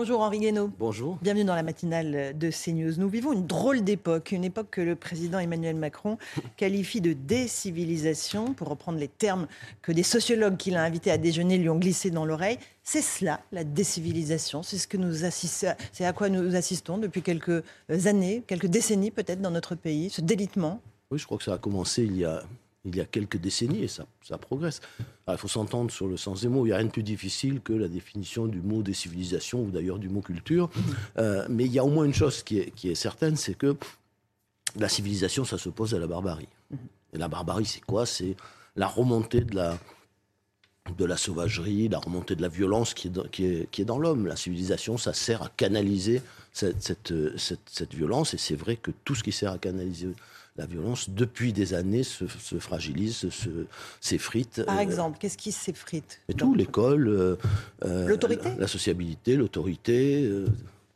Bonjour 0.00 0.22
Henri 0.22 0.38
Guénaud. 0.38 0.70
Bonjour. 0.78 1.18
Bienvenue 1.20 1.44
dans 1.44 1.54
la 1.54 1.62
matinale 1.62 2.32
de 2.34 2.50
CNews. 2.50 2.94
Nous 2.96 3.10
vivons 3.10 3.34
une 3.34 3.46
drôle 3.46 3.84
d'époque, 3.84 4.32
une 4.32 4.44
époque 4.44 4.68
que 4.70 4.80
le 4.80 4.96
président 4.96 5.38
Emmanuel 5.38 5.76
Macron 5.76 6.16
qualifie 6.56 7.02
de 7.02 7.12
décivilisation, 7.12 8.54
pour 8.54 8.68
reprendre 8.68 8.98
les 8.98 9.08
termes 9.08 9.46
que 9.82 9.92
des 9.92 10.02
sociologues 10.02 10.56
qu'il 10.56 10.76
a 10.76 10.82
invités 10.82 11.10
à 11.10 11.18
déjeuner 11.18 11.58
lui 11.58 11.68
ont 11.68 11.76
glissé 11.76 12.10
dans 12.10 12.24
l'oreille. 12.24 12.56
C'est 12.82 13.02
cela, 13.02 13.40
la 13.52 13.62
décivilisation. 13.62 14.62
C'est 14.62 14.78
ce 14.78 14.88
que 14.88 14.96
nous 14.96 15.26
assistons, 15.26 15.74
c'est 15.92 16.06
à 16.06 16.14
quoi 16.14 16.30
nous 16.30 16.56
assistons 16.56 16.96
depuis 16.96 17.20
quelques 17.20 17.62
années, 18.06 18.42
quelques 18.46 18.68
décennies 18.68 19.10
peut-être 19.10 19.42
dans 19.42 19.50
notre 19.50 19.74
pays, 19.74 20.08
ce 20.08 20.22
délitement. 20.22 20.80
Oui, 21.10 21.18
je 21.18 21.26
crois 21.26 21.36
que 21.36 21.44
ça 21.44 21.52
a 21.52 21.58
commencé 21.58 22.04
il 22.04 22.16
y 22.16 22.24
a, 22.24 22.42
il 22.84 22.96
y 22.96 23.00
a 23.00 23.04
quelques 23.04 23.36
décennies 23.36 23.82
et 23.82 23.88
ça, 23.88 24.06
ça 24.22 24.38
progresse. 24.38 24.80
Alors, 25.26 25.38
il 25.38 25.40
faut 25.40 25.48
s'entendre 25.48 25.90
sur 25.90 26.06
le 26.06 26.16
sens 26.16 26.40
des 26.40 26.48
mots. 26.48 26.64
Il 26.64 26.70
n'y 26.70 26.72
a 26.72 26.78
rien 26.78 26.86
de 26.86 26.90
plus 26.90 27.02
difficile 27.02 27.60
que 27.60 27.74
la 27.74 27.88
définition 27.88 28.46
du 28.46 28.62
mot 28.62 28.82
décivilisation 28.82 29.62
ou 29.62 29.70
d'ailleurs 29.70 29.98
du 29.98 30.08
mot 30.08 30.22
culture. 30.22 30.70
Euh, 31.18 31.46
mais 31.50 31.66
il 31.66 31.72
y 31.72 31.78
a 31.78 31.84
au 31.84 31.90
moins 31.90 32.04
une 32.04 32.14
chose 32.14 32.42
qui 32.42 32.58
est, 32.58 32.70
qui 32.74 32.88
est 32.88 32.94
certaine, 32.94 33.36
c'est 33.36 33.54
que 33.54 33.76
la 34.76 34.88
civilisation, 34.88 35.44
ça 35.44 35.58
s'oppose 35.58 35.94
à 35.94 35.98
la 35.98 36.06
barbarie. 36.06 36.48
Et 37.12 37.18
la 37.18 37.28
barbarie, 37.28 37.66
c'est 37.66 37.84
quoi? 37.84 38.06
C'est 38.06 38.36
la 38.76 38.86
remontée 38.86 39.42
de 39.42 39.56
la, 39.56 39.78
de 40.96 41.04
la 41.04 41.16
sauvagerie, 41.16 41.88
la 41.88 41.98
remontée 41.98 42.36
de 42.36 42.42
la 42.42 42.48
violence 42.48 42.94
qui 42.94 43.08
est 43.08 43.10
dans, 43.10 43.24
qui 43.24 43.44
est, 43.44 43.70
qui 43.70 43.82
est 43.82 43.84
dans 43.84 43.98
l'homme. 43.98 44.26
La 44.26 44.36
civilisation, 44.36 44.96
ça 44.96 45.12
sert 45.12 45.42
à 45.42 45.48
canaliser 45.50 46.22
cette, 46.52 46.80
cette, 46.82 47.12
cette, 47.36 47.68
cette 47.68 47.94
violence. 47.94 48.32
Et 48.32 48.38
c'est 48.38 48.54
vrai 48.54 48.76
que 48.76 48.92
tout 49.04 49.14
ce 49.14 49.22
qui 49.22 49.32
sert 49.32 49.52
à 49.52 49.58
canaliser 49.58 50.08
la 50.56 50.66
violence, 50.66 51.08
depuis 51.10 51.52
des 51.52 51.74
années, 51.74 52.02
se, 52.02 52.26
se 52.26 52.58
fragilise, 52.58 53.16
se- 53.16 53.30
se- 53.30 53.66
s'effrite. 54.00 54.62
Par 54.64 54.76
Euh, 54.78 54.80
exemple, 54.80 55.18
qu'est-ce 55.18 55.38
qui 55.38 55.52
s'effrite 55.52 56.20
mais 56.28 56.34
tout, 56.34 56.54
l'école, 56.54 57.08
euh, 57.08 57.36
euh, 57.84 58.08
L'autorité 58.08 58.50
la, 58.58 58.66
sociabilité, 58.66 59.36
l'autorité, 59.36 60.30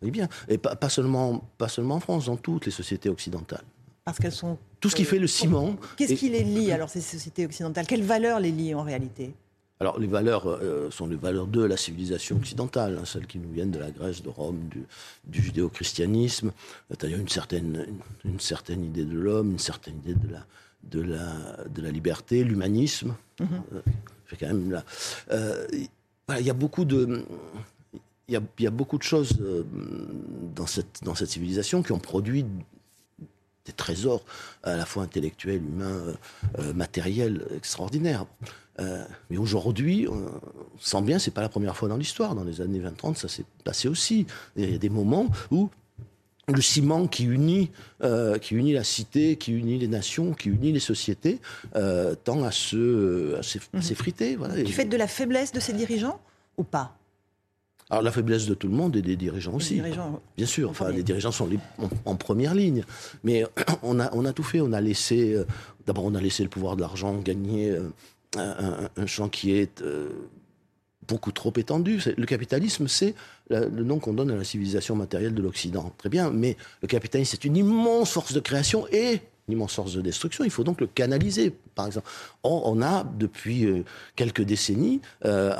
oui 0.02 0.10
bien. 0.10 0.28
Et 0.48 0.58
pas, 0.58 0.76
pas 0.76 0.88
seulement, 0.88 1.44
pas 1.56 1.68
seulement 1.68 1.94
en 1.96 2.00
France, 2.00 2.26
dans 2.26 2.36
toutes 2.36 2.66
les 2.66 2.72
sociétés 2.72 3.08
occidentales. 3.08 3.64
Parce 4.04 4.18
qu'elles 4.18 4.32
sont. 4.32 4.58
Tout 4.80 4.90
ce 4.90 4.96
qui 4.96 5.04
fait 5.04 5.18
le 5.18 5.26
ciment. 5.26 5.76
Qu'est-ce 5.96 6.12
et- 6.12 6.16
qui 6.16 6.28
les 6.28 6.44
lie 6.44 6.70
alors 6.72 6.90
ces 6.90 7.00
sociétés 7.00 7.46
occidentales? 7.46 7.86
Quelles 7.86 8.02
valeurs 8.02 8.38
les 8.40 8.50
lient 8.50 8.74
en 8.74 8.82
réalité? 8.82 9.32
Alors, 9.80 9.98
les 9.98 10.06
valeurs 10.06 10.46
euh, 10.46 10.90
sont 10.90 11.06
les 11.06 11.16
valeurs 11.16 11.46
de 11.46 11.62
la 11.62 11.76
civilisation 11.76 12.36
occidentale, 12.36 12.98
hein, 12.98 13.04
celles 13.04 13.26
qui 13.26 13.38
nous 13.38 13.50
viennent 13.50 13.72
de 13.72 13.78
la 13.78 13.90
Grèce, 13.90 14.22
de 14.22 14.28
Rome, 14.28 14.68
du, 14.70 14.84
du 15.24 15.42
judéo-christianisme. 15.42 16.52
C'est-à-dire 16.88 17.18
une 17.18 17.28
certaine, 17.28 17.84
une, 18.24 18.32
une 18.32 18.40
certaine 18.40 18.84
idée 18.84 19.04
de 19.04 19.18
l'homme, 19.18 19.52
une 19.52 19.58
certaine 19.58 19.96
idée 19.98 20.14
de 20.14 20.32
la, 20.32 20.46
de 20.84 21.02
la, 21.02 21.64
de 21.68 21.82
la 21.82 21.90
liberté, 21.90 22.44
l'humanisme. 22.44 23.14
Euh, 23.40 23.46
fait 24.26 24.36
quand 24.36 24.46
même 24.46 24.70
là. 24.70 24.84
Euh, 25.32 25.66
voilà, 26.26 26.40
il 26.40 26.46
y 26.46 26.50
a 26.50 26.54
beaucoup 26.54 26.84
de. 26.84 27.24
Il 28.28 28.32
y, 28.32 28.36
a, 28.36 28.40
il 28.58 28.64
y 28.64 28.66
a 28.66 28.70
beaucoup 28.70 28.96
de 28.96 29.02
choses 29.02 29.36
euh, 29.42 29.64
dans, 30.56 30.66
cette, 30.66 31.04
dans 31.04 31.14
cette 31.14 31.28
civilisation 31.28 31.82
qui 31.82 31.92
ont 31.92 31.98
produit 31.98 32.46
des 33.66 33.72
trésors 33.72 34.24
à 34.62 34.76
la 34.76 34.86
fois 34.86 35.02
intellectuels, 35.02 35.62
humains, 35.62 35.84
euh, 35.84 36.14
euh, 36.60 36.72
matériels 36.72 37.46
extraordinaires. 37.54 38.24
Euh, 38.80 39.04
mais 39.30 39.36
aujourd'hui, 39.36 40.06
on 40.10 40.26
sent 40.80 41.02
bien, 41.02 41.18
c'est 41.18 41.30
pas 41.30 41.42
la 41.42 41.48
première 41.48 41.76
fois 41.76 41.88
dans 41.88 41.96
l'histoire. 41.96 42.34
Dans 42.34 42.44
les 42.44 42.60
années 42.60 42.80
20-30, 42.80 43.14
ça 43.16 43.28
s'est 43.28 43.44
passé 43.64 43.88
aussi. 43.88 44.26
Il 44.56 44.70
y 44.70 44.74
a 44.74 44.78
des 44.78 44.88
moments 44.88 45.28
où 45.50 45.70
le 46.48 46.60
ciment 46.60 47.06
qui 47.06 47.24
unit, 47.24 47.70
euh, 48.02 48.36
qui 48.38 48.54
unit 48.54 48.72
la 48.72 48.84
cité, 48.84 49.36
qui 49.36 49.52
unit 49.52 49.78
les 49.78 49.88
nations, 49.88 50.32
qui 50.34 50.48
unit 50.50 50.72
les 50.72 50.80
sociétés, 50.80 51.40
euh, 51.76 52.14
tend 52.16 52.42
à 52.42 52.50
se, 52.50 53.36
à 53.36 53.42
s'effriter. 53.80 54.36
Voilà. 54.36 54.62
Du 54.62 54.72
fait 54.72 54.84
de 54.84 54.96
la 54.96 55.06
faiblesse 55.06 55.52
de 55.52 55.60
ces 55.60 55.72
dirigeants 55.72 56.20
ou 56.58 56.64
pas? 56.64 56.96
Alors 57.90 58.02
la 58.02 58.10
faiblesse 58.12 58.46
de 58.46 58.54
tout 58.54 58.66
le 58.68 58.74
monde 58.74 58.96
et 58.96 59.02
des 59.02 59.14
dirigeants 59.16 59.54
aussi. 59.54 59.74
dirigeants, 59.74 60.20
Bien 60.36 60.46
sûr, 60.46 60.68
en 60.68 60.72
enfin, 60.72 60.90
les 60.90 61.02
dirigeants 61.02 61.32
sont 61.32 61.46
les- 61.46 61.58
en, 61.78 61.88
en 62.06 62.16
première 62.16 62.54
ligne. 62.54 62.82
Mais 63.22 63.44
on 63.82 64.00
a, 64.00 64.12
on 64.14 64.24
a 64.24 64.32
tout 64.32 64.42
fait. 64.42 64.60
On 64.60 64.72
a 64.72 64.80
laissé, 64.80 65.34
euh, 65.34 65.44
d'abord, 65.86 66.04
on 66.04 66.14
a 66.14 66.20
laissé 66.20 66.42
le 66.42 66.48
pouvoir 66.48 66.76
de 66.76 66.80
l'argent 66.80 67.14
gagner 67.18 67.74
un, 68.36 69.06
champ 69.06 69.28
qui 69.28 69.52
est 69.52 69.82
euh, 69.82 70.08
beaucoup 71.06 71.32
trop 71.32 71.52
étendu. 71.56 72.00
Le 72.16 72.26
capitalisme, 72.26 72.88
c'est 72.88 73.14
le 73.50 73.82
nom 73.82 73.98
qu'on 73.98 74.14
donne 74.14 74.30
à 74.30 74.36
la 74.36 74.44
civilisation 74.44 74.96
matérielle 74.96 75.34
de 75.34 75.42
l'Occident. 75.42 75.92
Très 75.98 76.08
bien, 76.08 76.30
mais 76.30 76.56
le 76.82 76.88
capitalisme, 76.88 77.32
c'est 77.32 77.44
une 77.44 77.56
immense 77.56 78.12
force 78.12 78.32
de 78.32 78.40
création 78.40 78.86
et 78.90 79.20
une 79.48 79.54
immense 79.54 79.74
force 79.74 79.94
de 79.94 80.00
destruction. 80.00 80.44
Il 80.44 80.50
faut 80.50 80.64
donc 80.64 80.80
le 80.80 80.86
canaliser, 80.86 81.54
par 81.74 81.86
exemple. 81.86 82.08
On 82.42 82.80
a, 82.82 83.04
depuis 83.04 83.66
euh, 83.66 83.84
quelques 84.16 84.42
décennies, 84.42 85.00
euh, 85.24 85.54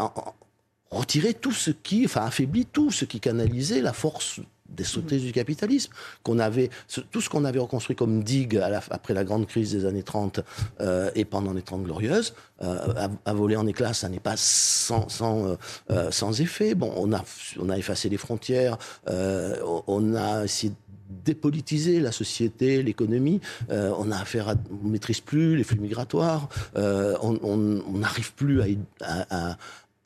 retiré 0.91 1.35
tout 1.35 1.53
ce 1.53 1.71
qui, 1.71 2.05
enfin 2.05 2.25
affaibli 2.25 2.67
tout 2.67 2.91
ce 2.91 3.05
qui 3.05 3.21
canalisait 3.21 3.83
la 3.83 3.93
force 3.93 4.41
destructrice 4.69 5.23
du 5.23 5.33
capitalisme, 5.33 5.93
qu'on 6.23 6.39
avait, 6.39 6.71
tout 7.11 7.21
ce 7.21 7.29
qu'on 7.29 7.45
avait 7.45 7.59
reconstruit 7.59 7.97
comme 7.97 8.23
digue 8.25 8.57
à 8.57 8.83
après 8.91 9.15
la 9.15 9.25
grande 9.25 9.47
crise 9.47 9.73
des 9.73 9.85
années 9.87 10.03
30 10.03 10.41
euh, 10.81 11.11
et 11.15 11.25
pendant 11.25 11.53
les 11.53 11.63
30 11.63 11.85
glorieuses, 11.85 12.35
euh, 12.63 13.09
a 13.25 13.33
volé 13.33 13.57
en 13.57 13.67
éclats, 13.67 13.95
ça 13.95 14.09
n'est 14.09 14.21
pas 14.21 14.37
sans, 14.37 15.09
sans, 15.09 15.47
euh, 15.47 15.57
euh, 15.91 16.11
sans 16.11 16.41
effet. 16.41 16.75
Bon, 16.75 16.93
on 16.97 17.13
a, 17.13 17.25
on 17.61 17.69
a 17.69 17.79
effacé 17.79 18.09
les 18.09 18.17
frontières, 18.17 18.79
on 19.07 20.15
a 20.15 20.45
essayé 20.45 20.71
de 20.71 20.77
dépolitiser 21.25 22.01
la 22.01 22.13
société, 22.13 22.83
l'économie, 22.83 23.41
on 23.71 24.11
a 24.11 24.17
à, 24.49 24.55
on 24.83 24.89
maîtrise 24.89 25.21
plus 25.21 25.57
les 25.57 25.65
flux 25.65 25.79
migratoires, 25.79 26.49
on 26.75 27.93
n'arrive 27.93 28.33
plus 28.35 28.61
à, 28.63 28.67
à- 29.03 29.51
à- 29.53 29.59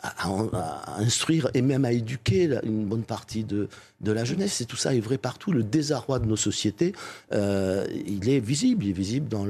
à, 0.03 1.01
instruire 1.01 1.49
et 1.55 1.63
même 1.63 1.85
à 1.85 1.93
éduquer 1.93 2.59
une 2.63 2.85
bonne 2.87 3.03
partie 3.03 3.45
de, 3.45 3.69
de 4.01 4.13
la 4.13 4.25
jeunesse. 4.25 4.61
Et 4.61 4.65
tout 4.65 4.77
ça 4.77 4.95
est 4.95 5.01
vrai 5.01 5.19
partout. 5.19 5.53
Le 5.53 5.63
désarroi 5.65 6.19
de 6.21 6.27
nos 6.27 6.37
sociétés, 6.37 6.93
euh, 7.33 7.87
il 8.07 8.29
est 8.29 8.39
visible. 8.41 8.85
Il 8.85 8.91
est 8.91 8.93
visible 8.93 9.29
dans 9.29 9.45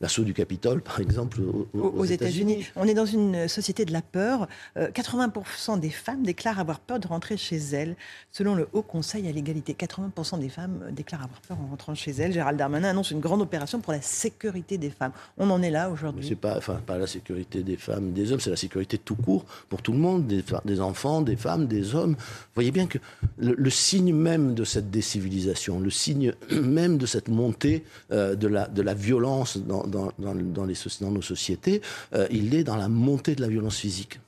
l'assaut 0.00 0.24
du 0.24 0.34
Capitole, 0.34 0.80
par 0.82 1.00
exemple, 1.00 1.40
au- 1.40 1.68
au- 1.74 1.78
aux, 1.80 1.98
aux 2.00 2.04
États-Unis. 2.04 2.66
On 2.76 2.86
est 2.88 2.94
dans 2.94 3.06
une 3.06 3.46
société 3.48 3.84
de 3.84 3.92
la 3.92 4.02
peur. 4.02 4.48
Euh, 4.76 4.90
80% 4.90 5.78
des 5.78 5.90
femmes 5.90 6.22
déclarent 6.24 6.58
avoir 6.58 6.80
peur 6.80 6.98
de 6.98 7.06
rentrer 7.06 7.36
chez 7.36 7.56
elles. 7.58 7.96
Selon 8.32 8.54
le 8.54 8.68
Haut 8.72 8.82
Conseil 8.82 9.28
à 9.28 9.32
l'égalité, 9.32 9.74
80% 9.78 10.40
des 10.40 10.48
femmes 10.48 10.80
euh, 10.84 10.90
déclarent 10.90 11.22
avoir 11.24 11.40
peur 11.42 11.58
en 11.60 11.66
rentrant 11.68 11.94
chez 11.94 12.10
elles. 12.12 12.32
Gérald 12.32 12.58
Darmanin 12.58 12.88
annonce 12.88 13.10
une 13.12 13.20
grande 13.20 13.40
opération 13.42 13.80
pour 13.80 13.92
la 13.92 14.02
sécurité 14.02 14.78
des 14.78 14.90
femmes. 14.90 15.12
On 15.38 15.48
en 15.50 15.62
est 15.62 15.70
là 15.70 15.86
C'est 15.86 15.92
aujourd'hui. 15.92 16.34
pas, 16.34 16.56
enfin, 16.58 16.80
pas 16.84 16.98
la 16.98 17.06
sécurité 17.06 17.62
des 17.62 17.76
femmes, 17.76 18.12
des 18.12 18.32
hommes, 18.32 18.40
c'est 18.40 18.50
la 18.50 18.56
sécurité 18.56 18.98
tout 18.98 19.14
court 19.16 19.44
pour 19.68 19.80
tout 19.82 19.91
le 19.92 19.98
monde, 19.98 20.26
des, 20.26 20.42
fa- 20.42 20.62
des 20.64 20.80
enfants, 20.80 21.22
des 21.22 21.36
femmes, 21.36 21.66
des 21.66 21.94
hommes. 21.94 22.12
Vous 22.14 22.54
voyez 22.54 22.72
bien 22.72 22.86
que 22.86 22.98
le, 23.38 23.70
signe 23.70 24.12
même 24.14 24.54
de 24.54 24.64
cette 24.64 24.90
décivilisation, 24.90 25.78
le 25.80 25.90
signe 25.90 26.32
même 26.50 26.98
de 26.98 27.06
cette 27.06 27.28
montée 27.28 27.84
euh, 28.10 28.34
de, 28.34 28.48
la, 28.48 28.66
de 28.68 28.82
la 28.82 28.94
violence 28.94 29.56
dans, 29.58 29.86
dans, 29.86 30.10
dans, 30.18 30.34
dans 30.34 30.64
les, 30.64 30.74
dans 31.00 31.10
nos 31.10 31.22
sociétés, 31.22 31.80
euh, 32.14 32.26
il 32.30 32.54
est 32.54 32.64
dans 32.64 32.76
la 32.76 32.88
montée 32.88 33.34
de 33.36 33.40
la 33.42 33.48
violence 33.48 33.76
physique. 33.76 34.18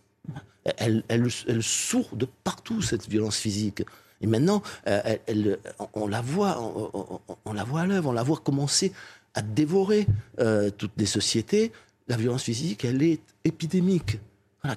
Elle, 0.78 1.02
elle, 1.08 1.26
elle 1.48 1.62
sourd 1.62 2.08
de 2.16 2.26
partout, 2.44 2.80
cette 2.80 3.08
violence 3.08 3.36
physique. 3.36 3.82
Et 4.20 4.26
maintenant, 4.26 4.62
euh, 4.86 5.16
elle- 5.26 5.58
on, 5.94 6.06
la 6.06 6.20
voit, 6.22 6.58
on, 7.44 7.52
la 7.52 7.64
voit 7.64 7.80
à 7.82 7.86
l'œuvre, 7.86 8.08
on 8.10 8.12
la 8.12 8.22
voit 8.22 8.38
commencer 8.38 8.92
à 9.34 9.42
dévorer 9.42 10.06
toutes 10.78 10.92
les 10.96 11.06
sociétés. 11.06 11.72
La 12.08 12.16
violence 12.16 12.42
physique, 12.44 12.84
elle 12.84 13.02
est 13.02 13.20
épidémique. 13.44 14.18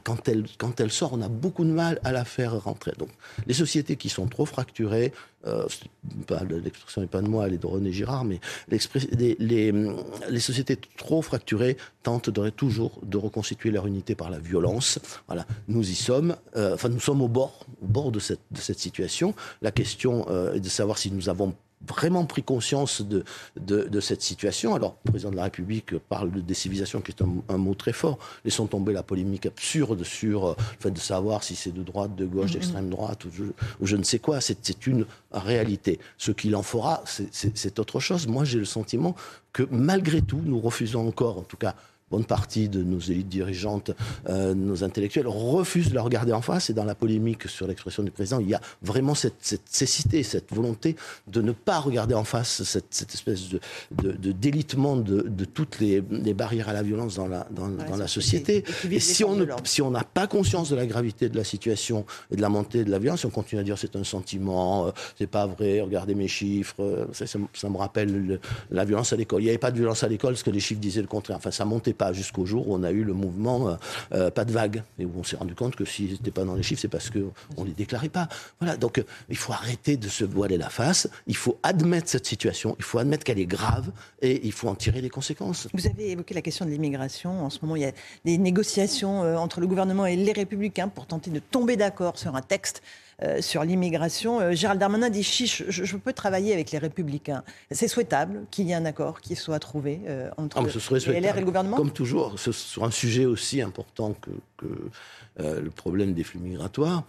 Quand, 0.04 0.28
elle, 0.28 0.45
quand 0.57 0.80
elle 0.81 0.92
sort, 0.92 1.13
on 1.13 1.22
a 1.22 1.30
beaucoup 1.30 1.63
de 1.63 1.72
mal 1.72 2.00
à 2.04 2.12
la 2.12 2.25
faire 2.25 2.62
rentrer. 2.62 2.92
Donc, 2.98 3.10
les 3.45 3.54
sociétés 3.54 3.95
qui 3.95 4.10
sont 4.10 4.28
trop 4.28 4.45
fracturées, 4.45 5.13
euh, 5.45 5.66
l'expression 6.50 7.01
n'est 7.01 7.07
pas 7.07 7.22
de 7.22 7.28
moi, 7.28 7.48
elle 7.48 7.54
est 7.54 7.57
de 7.57 7.68
René 7.68 7.94
Girard, 7.94 8.25
mais 8.25 8.39
les, 8.68 8.80
sociétés 10.39 10.78
trop 10.98 11.22
fracturées 11.22 11.78
tentent 12.04 12.31
toujours 12.56 13.00
de 13.04 13.18
reconstituer 13.18 13.72
leur 13.72 13.88
unité 13.88 14.13
par 14.16 14.30
la 14.30 14.39
violence. 14.39 15.00
Voilà, 15.28 15.45
nous 15.69 15.89
y 15.89 15.95
sommes. 15.95 16.36
Euh, 16.57 16.74
enfin, 16.74 16.89
nous 16.89 17.00
sommes 17.00 17.22
au 17.22 17.30
bord, 17.30 17.66
au 17.81 17.88
bord 17.88 18.12
de 18.12 18.19
cette, 18.19 18.42
de 18.51 18.60
cette 18.60 18.80
situation. 18.80 19.34
La 19.62 19.72
question 19.72 20.25
euh, 20.30 20.54
est 20.54 20.60
de 20.60 20.69
savoir 20.69 20.98
si 20.98 21.12
nous 21.12 21.30
avons 21.30 21.56
vraiment 21.85 22.25
pris 22.25 22.44
conscience 22.44 23.01
de, 23.01 23.24
de, 23.56 24.00
cette 24.00 24.21
situation. 24.21 24.74
Alors, 24.75 24.97
le 25.06 25.12
président 25.12 25.31
de 25.31 25.35
la 25.35 25.44
République 25.44 25.97
parle 25.97 26.31
de 26.31 26.41
décivilisation, 26.41 27.01
qui 27.01 27.12
est 27.12 27.21
un, 27.21 27.57
mot 27.57 27.75
très 27.75 27.94
fort. 27.94 28.18
Laissons 28.45 28.68
tomber 28.68 28.94
la 28.94 29.03
polémique 29.03 29.45
absurde 29.45 30.03
sur 30.03 30.47
euh, 30.47 30.56
le 30.57 30.81
fait 30.81 30.91
de 30.91 31.00
savoir 31.00 31.44
si 31.44 31.56
c'est 31.56 31.71
de 31.71 31.83
droite, 31.83 32.15
de 32.15 32.25
gauche, 32.25 32.51
d'extrême 32.51 32.89
droite 32.89 33.25
ou 33.25 33.29
je, 33.81 33.95
ne 33.95 34.03
sais 34.03 34.19
quoi. 34.19 34.41
C'est 34.41 34.88
une 34.88 35.06
réalité. 35.31 36.00
Ce 36.18 36.31
qu'il 36.31 36.56
en 36.56 36.63
fera, 36.63 37.03
c'est 37.06 37.79
autre 37.79 38.00
chose. 38.00 38.27
Moi, 38.27 38.44
j'ai 38.44 38.59
le 38.59 38.65
sentiment 38.65 39.15
que 39.53 39.63
malgré 39.71 40.21
tout, 40.21 40.41
nous 40.44 40.59
refusons 40.59 41.07
encore, 41.07 41.38
en 41.38 41.44
tout 41.44 41.57
cas, 41.57 41.75
bonne 42.09 42.25
partie 42.25 42.69
de 42.69 42.83
nos 42.83 43.00
élites 43.00 43.27
dirigeantes, 43.27 43.92
euh, 44.30 44.54
nos 44.54 44.83
intellectuels, 44.83 45.27
refusent 45.27 45.89
de 45.89 45.95
la 45.95 46.01
regarder 46.01 46.31
en 46.31 46.42
face. 46.42 46.69
Et 46.69 46.74
dans 46.74 46.86
la 46.86 46.95
polémique 46.95 47.48
sur 47.48 47.68
l'expression 47.68 48.04
du 48.04 48.12
président, 48.12 48.39
il 48.39 48.50
y 48.50 48.54
a 48.54 48.62
vraiment 48.81 49.15
cette, 49.15 49.36
cette, 49.42 49.68
cécité, 49.68 50.24
cette 50.24 50.54
volonté 50.54 50.95
de 51.27 51.42
ne 51.42 51.51
pas 51.51 51.80
regarder 51.80 52.15
en 52.15 52.24
face 52.24 52.63
cette, 52.63 52.94
cette 52.94 53.13
espèce 53.13 53.50
de, 53.50 53.59
de, 53.92 54.31
délitement 54.31 54.95
de, 54.95 55.21
de, 55.21 55.45
toutes 55.45 55.80
les, 55.80 56.01
les, 56.09 56.33
barrières 56.33 56.69
à 56.69 56.74
la 56.74 56.83
violence 56.83 57.15
dans 57.15 57.27
la, 57.27 57.48
dans, 57.51 57.68
dans 57.68 57.98
la 57.98 58.07
société. 58.07 58.63
Et, 58.89 59.00
si 59.00 59.24
on 59.24 59.38
si 59.63 59.81
on 59.81 59.92
n'a 59.92 60.03
pas 60.03 60.27
conscience 60.27 60.69
de 60.69 60.75
la 60.75 60.86
gravité 60.86 61.30
de 61.30 61.38
la 61.38 61.44
situation 61.44 62.06
et 62.31 62.36
de 62.36 62.42
la 62.42 62.50
montée 62.50 62.83
de 62.83 62.92
la 62.92 63.00
violence, 63.00 63.25
on 63.25 63.30
continue 63.30 63.62
à 63.62 63.63
dire 63.63 63.77
c'est 63.77 63.95
un 63.95 64.03
sentiment, 64.03 64.88
euh, 64.88 64.92
c'est 65.18 65.27
pas 65.27 65.45
vrai, 65.45 65.81
regardez 65.81 66.15
mes 66.15 66.27
chiffres, 66.27 66.75
euh, 66.80 67.06
ça, 67.12 67.25
ça, 67.27 67.69
me 67.69 67.77
rappelle 67.77 68.39
la 68.71 68.86
violence 68.86 69.13
à 69.13 69.15
l'école. 69.15 69.42
Il 69.42 69.45
n'y 69.45 69.50
avait 69.50 69.57
pas 69.57 69.71
de 69.71 69.77
violence 69.77 70.03
à 70.03 70.07
l'école 70.07 70.33
parce 70.33 70.44
que 70.44 70.50
les 70.50 70.60
chiffres 70.60 70.80
disaient 70.80 71.01
le 71.01 71.07
contraire. 71.07 71.38
Enfin, 71.38 71.51
ça 71.51 71.65
montait 71.65 71.94
pas 71.98 72.14
jusqu'au 72.14 72.46
jour 72.46 72.68
où 72.68 72.76
on 72.76 72.84
a 72.84 72.92
eu 72.92 73.04
le 73.04 73.14
mouvement 73.14 73.70
euh, 73.70 73.76
euh, 74.14 74.32
Pas 74.32 74.46
de 74.46 74.52
vague, 74.52 74.84
et 75.00 75.06
où 75.06 75.12
on 75.18 75.24
s'est 75.24 75.36
rendu 75.36 75.56
compte 75.56 75.76
que 75.76 75.86
s'ils 75.86 76.12
n'étaient 76.12 76.32
pas 76.32 76.44
dans 76.44 76.56
les 76.56 76.64
chiffres, 76.64 76.82
c'est 76.82 76.88
parce 76.88 77.10
qu'on 77.10 77.62
ne 77.62 77.68
les 77.68 77.74
déclarait 77.74 78.10
pas. 78.10 78.28
Voilà, 78.60 78.78
donc 78.78 79.00
euh, 79.00 79.04
il 79.30 79.38
faut 79.38 79.54
arrêter 79.54 79.98
de 79.98 80.08
se 80.08 80.24
voiler 80.24 80.58
la 80.58 80.70
face, 80.70 81.10
il 81.28 81.36
faut 81.36 81.58
admettre 81.64 82.10
cette 82.10 82.26
situation, 82.26 82.76
il 82.80 82.84
faut 82.84 83.00
admettre 83.00 83.24
qu'elle 83.24 83.40
est 83.40 83.46
grave, 83.46 83.92
et 84.22 84.46
il 84.46 84.52
faut 84.52 84.68
en 84.68 84.76
tirer 84.76 85.02
les 85.02 85.10
conséquences. 85.10 85.68
Vous 85.74 85.88
avez 85.88 86.12
évoqué 86.12 86.34
la 86.34 86.42
question 86.42 86.66
de 86.66 86.72
l'immigration. 86.72 87.46
En 87.46 87.50
ce 87.50 87.60
moment, 87.62 87.76
il 87.76 87.82
y 87.82 87.86
a 87.86 87.92
des 88.26 88.38
négociations 88.38 89.22
entre 89.38 89.60
le 89.60 89.68
gouvernement 89.68 90.06
et 90.06 90.16
les 90.16 90.32
républicains 90.32 90.88
pour 90.88 91.06
tenter 91.06 91.32
de 91.32 91.40
tomber 91.40 91.76
d'accord 91.76 92.18
sur 92.18 92.36
un 92.36 92.42
texte 92.42 92.82
euh, 93.24 93.42
sur 93.42 93.64
l'immigration. 93.64 94.40
Euh, 94.40 94.52
Gérald 94.52 94.80
Darmanin 94.80 95.10
dit 95.10 95.24
chiche, 95.24 95.64
je, 95.69 95.98
peux 95.98 96.14
travailler 96.14 96.54
avec 96.54 96.69
les 96.69 96.78
Républicains. 96.78 97.44
C'est 97.72 97.88
souhaitable 97.88 98.46
qu'il 98.52 98.68
y 98.68 98.74
ait 98.74 98.75
un 98.75 98.86
accord 98.86 99.22
qui 99.22 99.36
soit 99.36 99.58
trouvé 99.58 100.02
euh, 100.08 100.30
entre 100.38 100.60
ah, 100.60 101.12
et 101.12 101.19
le 101.19 101.44
gouvernement 101.44 101.78
Comme 101.78 101.92
toujours, 101.92 102.38
sur 102.38 102.84
un 102.84 102.92
sujet 102.92 103.25
aussi 103.25 103.60
important 103.64 104.14
que, 104.14 104.69
le 105.40 105.69
problème 105.69 106.14
des 106.14 106.24
flux 106.24 106.40
migratoires 106.40 107.04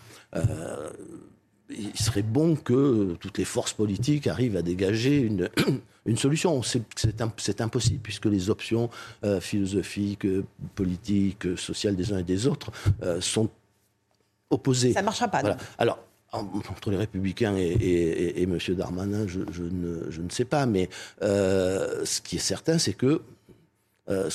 il 1.70 1.98
serait 1.98 2.22
bon 2.22 2.56
que 2.56 3.14
toutes 3.20 3.36
les 3.36 3.44
forces 3.44 3.74
politiques 3.74 4.26
arrivent 4.26 4.56
à 4.56 4.62
dégager 4.62 5.18
une, 5.18 5.50
une 6.06 6.16
solution. 6.16 6.62
C'est 6.62 7.20
impossible, 7.20 8.00
puisque 8.02 8.24
les 8.24 8.48
options 8.48 8.88
philosophiques, 9.40 10.26
politiques, 10.74 11.58
sociales 11.58 11.96
des 11.96 12.14
uns 12.14 12.18
et 12.18 12.22
des 12.22 12.46
autres 12.46 12.70
sont 13.20 13.50
opposé. 14.50 14.92
Ça 14.92 15.00
ne 15.00 15.06
marchera 15.06 15.28
pas. 15.28 15.42
Alors, 15.78 15.98
entre 16.32 16.90
les 16.90 16.96
Républicains 16.96 17.56
et, 17.56 18.42
M. 18.42 18.58
Darmanin, 18.70 19.26
je, 19.26 19.40
ne, 19.40 20.30
sais 20.30 20.44
pas, 20.44 20.66
mais 20.66 20.88
euh, 21.22 22.04
ce 22.04 22.20
qui 22.20 22.36
est 22.36 22.40
certain, 22.40 22.78
c'est 22.78 22.92
que 22.92 23.22
euh, 24.10 24.30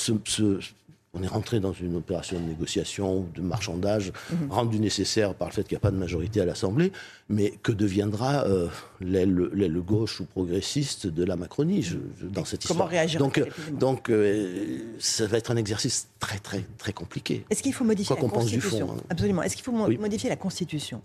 on 1.15 1.21
est 1.21 1.27
rentré 1.27 1.59
dans 1.59 1.73
une 1.73 1.95
opération 1.95 2.39
de 2.39 2.45
négociation, 2.45 3.27
de 3.35 3.41
marchandage, 3.41 4.11
mhm. 4.31 4.51
rendue 4.51 4.79
nécessaire 4.79 5.35
par 5.35 5.49
le 5.49 5.53
fait 5.53 5.63
qu'il 5.63 5.75
n'y 5.75 5.77
a 5.77 5.81
pas 5.81 5.91
de 5.91 5.97
majorité 5.97 6.41
à 6.41 6.45
l'Assemblée, 6.45 6.91
mais 7.29 7.51
que 7.61 7.71
deviendra 7.71 8.45
euh, 8.45 8.67
l'aile 8.99 9.81
gauche 9.85 10.21
ou 10.21 10.25
progressiste 10.25 11.05
de 11.07 11.23
la 11.23 11.35
Macronie 11.35 11.87
dans 12.21 12.45
cette 12.45 12.65
Comment 12.65 12.85
histoire 12.85 12.89
réagir 12.89 13.19
Donc, 13.19 13.43
donc 13.71 14.11
ça 14.99 15.27
va 15.27 15.37
être 15.37 15.51
un 15.51 15.57
exercice 15.57 16.07
très 16.19 16.39
très 16.39 16.65
très 16.77 16.93
compliqué. 16.93 17.45
Est-ce 17.49 17.61
qu'il 17.61 17.73
faut 17.73 17.83
modifier 17.83 18.15
la 18.15 18.21
Constitution 18.21 18.87
fond, 18.87 18.93
hein. 18.97 19.03
Absolument. 19.09 19.43
Est-ce 19.43 19.55
qu'il 19.55 19.65
faut 19.65 19.71
modifier 19.71 20.29
la 20.29 20.35
Constitution? 20.35 21.01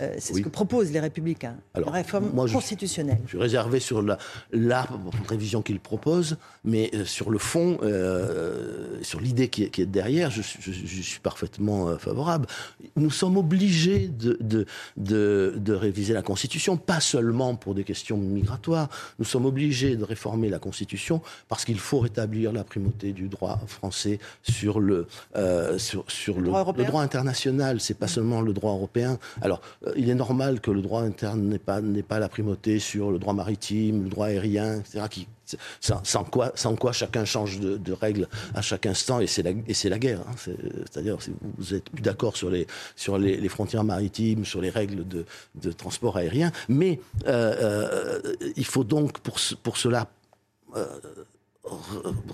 Euh, 0.00 0.14
c'est 0.18 0.32
ce 0.32 0.40
que 0.40 0.48
proposent 0.48 0.90
les 0.90 1.00
Républicains, 1.00 1.56
réforme 1.74 2.30
constitutionnelle. 2.50 3.18
Je, 3.24 3.28
suis 3.28 3.38
réservé 3.38 3.78
sur 3.78 4.00
la, 4.00 4.16
la 4.50 4.88
révision 5.28 5.60
qu'ils 5.60 5.80
proposent, 5.80 6.38
mais 6.64 6.90
euh, 6.94 7.04
sur 7.04 7.28
le 7.28 7.36
fond, 7.36 7.76
euh, 7.82 8.98
sur 9.02 9.20
l'idée 9.20 9.48
qui, 9.48 9.68
qui, 9.68 9.82
est 9.82 9.86
derrière, 9.86 10.30
je, 10.30 10.40
suis 10.40 11.20
parfaitement 11.20 11.98
favorable. 11.98 12.46
Nous 12.96 13.10
sommes 13.10 13.36
obligés 13.36 14.08
de, 14.08 14.38
de, 14.40 14.64
de, 14.96 15.56
de, 15.58 15.74
réviser 15.74 16.14
la 16.14 16.22
Constitution, 16.22 16.78
pas 16.78 17.00
seulement 17.00 17.54
pour 17.54 17.74
des 17.74 17.84
questions 17.84 18.16
migratoires. 18.16 18.88
Nous 19.18 19.26
sommes 19.26 19.44
obligés 19.44 19.96
de 19.96 20.04
réformer 20.04 20.48
la 20.48 20.58
Constitution 20.58 21.20
parce 21.48 21.66
qu'il 21.66 21.78
faut 21.78 21.98
rétablir 21.98 22.52
la 22.52 22.64
primauté 22.64 23.12
du 23.12 23.28
droit 23.28 23.60
français 23.66 24.20
sur 24.42 24.80
le, 24.80 25.06
sur, 25.76 26.10
sur 26.10 26.40
le, 26.40 26.46
droit, 26.46 26.72
le 26.74 26.84
droit 26.84 27.02
international. 27.02 27.78
C'est 27.78 27.98
pas 27.98 28.08
seulement 28.08 28.40
le 28.40 28.54
droit 28.54 28.72
européen. 28.72 29.18
Alors, 29.42 29.60
il 29.96 30.08
est 30.08 30.14
normal 30.14 30.60
que 30.60 30.70
le 30.70 30.82
droit 30.82 31.02
interne 31.02 31.42
n'ait 31.42 31.58
pas, 31.58 31.80
pas 32.08 32.18
la 32.18 32.28
primauté 32.28 32.78
sur 32.78 33.10
le 33.10 33.18
droit 33.18 33.34
maritime, 33.34 34.04
le 34.04 34.08
droit 34.08 34.26
aérien, 34.26 34.80
etc., 34.80 35.26
sans, 35.80 36.24
quoi, 36.24 36.52
sans 36.54 36.76
quoi 36.76 36.92
chacun 36.92 37.24
change 37.24 37.60
de, 37.60 37.92
règles 37.92 38.28
à 38.54 38.62
chaque 38.62 38.86
instant 38.86 39.20
et 39.20 39.26
c'est 39.26 39.42
la, 39.42 39.50
et 39.50 39.88
la 39.88 39.98
guerre. 39.98 40.20
Hein. 40.20 40.34
C'est-à-dire, 40.90 41.20
si 41.20 41.32
vous 41.58 41.74
êtes 41.74 41.90
plus 41.90 42.02
d'accord 42.02 42.36
sur, 42.36 42.48
les, 42.48 42.66
sur 42.96 43.18
les, 43.18 43.48
frontières 43.48 43.84
maritimes, 43.84 44.44
sur 44.44 44.60
les 44.60 44.70
règles 44.70 45.06
de, 45.06 45.26
de 45.56 45.72
transport 45.72 46.16
aérien, 46.16 46.52
mais 46.68 47.00
euh, 47.26 48.20
euh, 48.24 48.34
il 48.56 48.64
faut 48.64 48.84
donc 48.84 49.18
pour, 49.18 49.36
pour 49.62 49.76
cela 49.76 50.08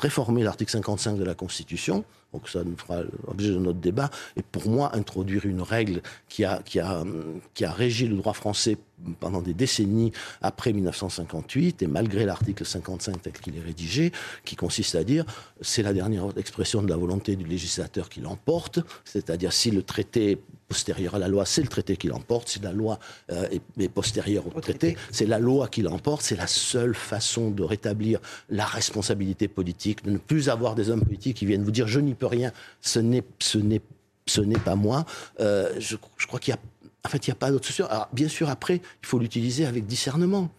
réformer 0.00 0.42
l'article 0.42 0.70
55 0.70 1.16
de 1.16 1.24
la 1.24 1.34
Constitution, 1.34 2.04
donc 2.32 2.48
ça 2.48 2.64
nous 2.64 2.76
fera 2.76 3.02
l'objet 3.26 3.50
de 3.50 3.58
notre 3.58 3.78
débat, 3.78 4.10
et 4.36 4.42
pour 4.42 4.68
moi 4.68 4.94
introduire 4.96 5.44
une 5.44 5.60
règle 5.60 6.02
qui 6.28 6.44
a, 6.44 6.62
qui 6.64 7.66
régi 7.66 8.06
le 8.06 8.16
droit 8.16 8.32
français 8.32 8.78
pendant 9.20 9.42
des 9.42 9.54
décennies 9.54 10.12
après 10.40 10.72
1958, 10.72 11.82
et 11.82 11.86
malgré 11.86 12.24
l'article 12.24 12.64
55 12.64 13.22
tel 13.22 13.32
qu'il 13.34 13.56
est 13.56 13.62
rédigé, 13.62 14.12
qui 14.44 14.56
consiste 14.56 14.94
à 14.94 15.04
dire 15.04 15.24
c'est 15.60 15.82
la 15.82 15.92
dernière 15.92 16.26
expression 16.38 16.82
de 16.82 16.88
la 16.88 16.96
volonté 16.96 17.36
du 17.36 17.44
législateur 17.44 18.08
qui 18.08 18.20
l'emporte, 18.20 18.80
c'est-à-dire 19.04 19.52
si 19.52 19.70
le 19.70 19.82
traité 19.82 20.40
postérieur 20.68 21.14
à 21.14 21.18
la 21.18 21.28
loi, 21.28 21.46
c'est 21.46 21.62
le 21.62 21.68
traité 21.68 21.96
qui 21.96 22.08
l'emporte. 22.08 22.48
Si 22.48 22.60
la 22.60 22.72
loi 22.72 22.98
euh, 23.32 23.48
est, 23.78 23.88
postérieure 23.88 24.44
au, 24.46 24.60
traité, 24.60 24.96
c'est 25.10 25.26
la 25.26 25.38
loi 25.38 25.68
qui 25.68 25.82
l'emporte. 25.82 26.22
C'est 26.22 26.36
la 26.36 26.46
seule 26.46 26.94
façon 26.94 27.50
de 27.50 27.62
rétablir 27.62 28.20
la 28.50 28.66
responsabilité 28.66 29.48
politique, 29.48 30.04
de 30.04 30.10
ne 30.10 30.18
plus 30.18 30.48
avoir 30.48 30.74
des 30.74 30.90
hommes 30.90 31.02
politiques 31.02 31.38
qui 31.38 31.46
viennent 31.46 31.64
vous 31.64 31.70
dire 31.70 31.88
je 31.88 32.00
n'y 32.00 32.14
peux 32.14 32.26
rien, 32.26 32.52
ce 32.82 32.98
n'est 33.00 33.24
ce 33.38 33.58
n'est 33.58 33.80
ce 34.26 34.42
n'est 34.42 34.58
pas 34.58 34.76
moi. 34.76 35.06
Euh, 35.40 35.72
je, 35.78 35.96
crois 36.26 36.38
qu'il 36.38 36.52
y 36.52 36.56
a 36.56 36.60
en 37.04 37.08
fait 37.08 37.26
il 37.26 37.30
n'y 37.30 37.32
a 37.32 37.36
pas 37.36 37.50
d'autre 37.50 37.64
solution. 37.64 37.86
Alors 37.86 38.08
bien 38.12 38.28
sûr 38.28 38.50
après 38.50 38.76
il 38.76 39.06
faut 39.06 39.18
l'utiliser 39.18 39.64
avec 39.64 39.86
discernement. 39.86 40.50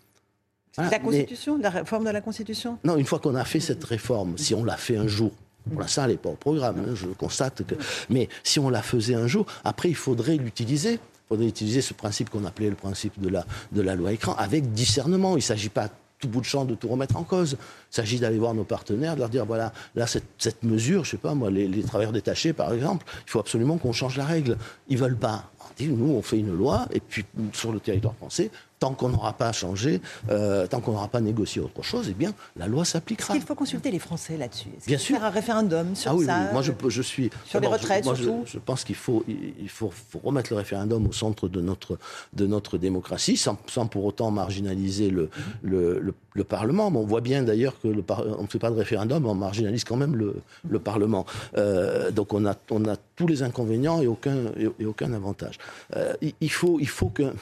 la 0.78 0.98
Constitution, 0.98 1.60
la 1.60 1.70
réforme 1.70 2.06
de 2.06 2.10
la 2.10 2.22
Constitution? 2.22 2.80
Non, 2.84 2.98
une 2.98 3.06
fois 3.06 3.20
qu'on 3.20 3.36
a 3.36 3.46
fait 3.46 3.60
cette 3.60 3.84
réforme, 3.84 4.38
si 4.38 4.56
on 4.56 4.64
l'a 4.64 4.78
fait 4.78 4.98
un 4.98 5.08
jour, 5.08 5.32
pour 5.70 5.82
l'instant, 5.82 6.06
elle 6.06 6.12
n'est 6.12 6.18
pas 6.18 6.30
au 6.30 6.36
programme, 6.36 6.78
hein, 6.80 6.96
je 6.96 7.08
constate 7.08 7.64
que. 7.66 7.76
Mais 8.10 8.30
si 8.44 8.60
on 8.60 8.70
la 8.70 8.82
faisait 8.82 9.16
un 9.16 9.28
jour, 9.28 9.46
après, 9.64 9.90
il 9.90 9.96
faudrait 9.96 10.38
l'utiliser. 10.38 10.94
Il 10.94 11.36
faudrait 11.36 11.48
utiliser 11.48 11.82
ce 11.82 11.94
principe 11.94 12.30
qu'on 12.30 12.46
appelait 12.46 12.70
le 12.70 12.76
principe 12.76 13.20
de 13.22 13.30
la, 13.30 13.46
de 13.72 13.82
la 13.82 13.96
loi 13.96 14.12
écran 14.12 14.34
avec 14.36 14.72
discernement. 14.72 15.34
Il 15.34 15.36
ne 15.36 15.42
s'agit 15.42 15.70
pas 15.70 15.90
tout 16.20 16.28
bout 16.28 16.42
de 16.42 16.46
champ 16.46 16.66
de 16.66 16.76
tout 16.76 16.88
remettre 16.88 17.16
en 17.18 17.24
cause. 17.24 17.58
Il 17.92 17.96
s'agit 17.96 18.20
d'aller 18.20 18.38
voir 18.38 18.54
nos 18.54 18.64
partenaires, 18.64 19.16
de 19.16 19.20
leur 19.20 19.30
dire 19.30 19.46
voilà, 19.46 19.72
là, 19.96 20.06
cette, 20.06 20.26
cette 20.38 20.64
mesure, 20.64 21.06
je 21.06 21.12
sais 21.12 21.18
pas 21.18 21.34
moi, 21.34 21.50
les, 21.50 21.84
travailleurs 21.84 22.12
détachés, 22.12 22.54
par 22.54 22.74
exemple, 22.74 23.06
il 23.26 23.30
faut 23.30 23.40
absolument 23.40 23.78
qu'on 23.78 23.94
change 23.94 24.18
la 24.18 24.26
règle. 24.26 24.58
Ils 24.90 24.98
veulent 24.98 25.18
pas. 25.18 25.50
On 25.62 25.74
dit, 25.78 25.88
nous, 25.88 26.14
on 26.14 26.22
fait 26.22 26.40
une 26.40 26.56
loi, 26.56 26.88
et 26.92 27.00
puis 27.00 27.26
sur 27.54 27.72
le 27.72 27.80
territoire 27.80 28.16
français, 28.16 28.52
tant 28.80 28.94
qu'on 28.94 29.10
n'aura 29.10 29.34
pas 29.34 29.52
changé, 29.52 30.02
euh, 30.30 30.68
tant 30.68 30.80
qu'on 30.80 30.94
n'aura 30.94 31.08
pas 31.08 31.22
négocié 31.22 31.62
autre 31.62 31.84
chose, 31.84 32.08
eh 32.10 32.14
bien, 32.14 32.34
la 32.56 32.68
loi 32.68 32.86
s'appliquera. 32.86 33.34
Est-ce 33.34 33.40
qu'il 33.40 33.48
faut 33.48 33.56
consulter 33.56 33.92
les 33.92 34.00
Français 34.00 34.38
là-dessus? 34.38 34.70
Bien 34.88 34.98
sûr. 34.98 35.18
Faire 35.18 35.26
un 35.26 35.30
référendum 35.30 35.96
sur 35.96 36.12
ah 36.12 36.16
oui, 36.16 36.26
ça? 36.26 36.40
oui. 36.40 36.54
Moi, 36.54 36.62
je, 36.62 36.72
je, 36.88 37.02
suis. 37.02 37.30
Sur 37.46 37.60
les 37.60 37.68
retraites, 37.68 38.08
je, 38.10 38.16
surtout? 38.16 38.44
Je, 38.46 38.60
pense 38.60 38.84
qu'il 38.84 38.96
faut, 38.96 39.24
il 39.28 39.70
faut, 39.70 39.92
faut, 39.92 40.20
remettre 40.24 40.52
le 40.52 40.58
référendum 40.58 41.06
au 41.08 41.12
centre 41.12 41.48
de 41.48 41.62
notre, 41.62 41.98
de 42.34 42.48
notre 42.48 42.78
démocratie, 42.78 43.38
sans, 43.38 43.58
sans 43.68 43.88
pour 43.88 44.06
autant 44.06 44.32
marginaliser 44.32 45.10
le, 45.10 45.30
le, 45.62 46.00
le, 46.34 46.44
Parlement. 46.44 46.88
on 46.88 47.06
voit 47.06 47.22
bien 47.22 47.44
d'ailleurs 47.44 47.80
que 47.82 47.90
le 47.90 48.04
on 48.38 48.44
ne 48.44 48.48
fait 48.48 48.60
pas 48.60 48.72
de 48.72 48.76
référendum, 48.76 49.26
on 49.26 49.36
marginalise 49.36 49.84
quand 49.84 49.98
même 49.98 50.16
le, 50.16 50.36
le 50.68 50.80
Parlement. 50.80 51.26
Euh, 51.58 52.12
donc, 52.12 52.34
on 52.34 52.46
a, 52.46 52.56
on 52.72 52.86
a 52.86 52.96
tous 53.16 53.28
les 53.28 53.44
inconvénients 53.44 54.02
et 54.02 54.08
aucun, 54.08 54.38
et, 54.58 54.86
aucun 54.86 55.12
avantage. 55.14 55.58
Euh, 55.96 56.14
il, 56.22 56.52
faut, 56.52 56.80
il 56.80 56.88
faut 56.88 57.10
que 57.10 57.34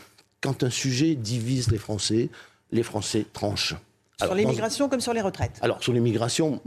quand 0.42 0.64
un 0.64 0.70
sujet 0.70 1.16
divise 1.16 1.72
les 1.72 1.78
Français, 1.78 2.30
les 2.72 2.84
Français 2.84 3.26
tranchent. 3.34 3.76
Sur 4.22 4.34
l'immigration 4.36 4.90
comme 4.90 5.02
sur 5.02 5.14
les 5.14 5.22
retraites 5.22 5.58
Alors, 5.62 5.82
sur 5.84 5.94
l'immigration, 5.94 6.60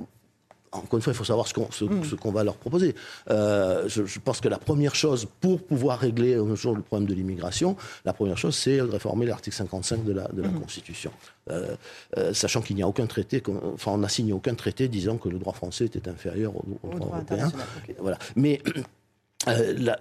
encore 0.72 0.96
une 0.98 1.02
fois, 1.02 1.12
il 1.12 1.16
faut 1.16 1.24
savoir 1.24 1.48
ce 1.48 1.54
qu'on 1.54 1.68
Mm. 1.84 2.16
qu'on 2.20 2.30
va 2.30 2.44
leur 2.44 2.54
proposer. 2.56 2.94
Euh, 3.28 3.88
je, 3.88 4.04
je 4.06 4.18
pense 4.20 4.40
que 4.40 4.46
la 4.48 4.58
première 4.58 4.94
chose, 4.94 5.26
pour 5.40 5.60
pouvoir 5.60 5.98
régler 5.98 6.36
un 6.36 6.54
jour 6.54 6.76
le 6.76 6.82
problème 6.82 7.08
de 7.08 7.14
l'immigration, 7.14 7.76
la 8.04 8.12
première 8.12 8.38
chose, 8.38 8.54
c'est 8.56 8.76
de 8.76 8.82
réformer 8.82 9.26
l'article 9.26 9.56
55 9.56 10.04
de 10.04 10.12
la, 10.12 10.28
de 10.28 10.42
la 10.42 10.48
Mm. 10.48 10.60
Constitution. 10.60 11.10
Euh, 11.50 11.74
euh, 12.18 12.32
sachant 12.32 12.62
qu'il 12.62 12.76
n'y 12.76 12.82
a 12.84 12.88
aucun 12.88 13.06
traité, 13.06 13.42
enfin, 13.74 13.90
on 13.92 13.98
n'a 13.98 14.08
signé 14.08 14.32
aucun 14.32 14.54
traité 14.54 14.86
disant 14.86 15.16
que 15.18 15.28
le 15.28 15.38
droit 15.40 15.52
français 15.54 15.86
était 15.86 16.08
inférieur 16.08 16.54
au, 16.54 16.64
au 16.84 16.86
Au 16.86 16.88
droit 16.90 16.98
droit 17.00 17.16
européen. 17.16 17.36
international, 17.46 17.66
ok. 17.88 17.94
Voilà. 17.98 18.18
Mais 18.36 18.62
euh, 19.48 19.72
là, 19.78 19.98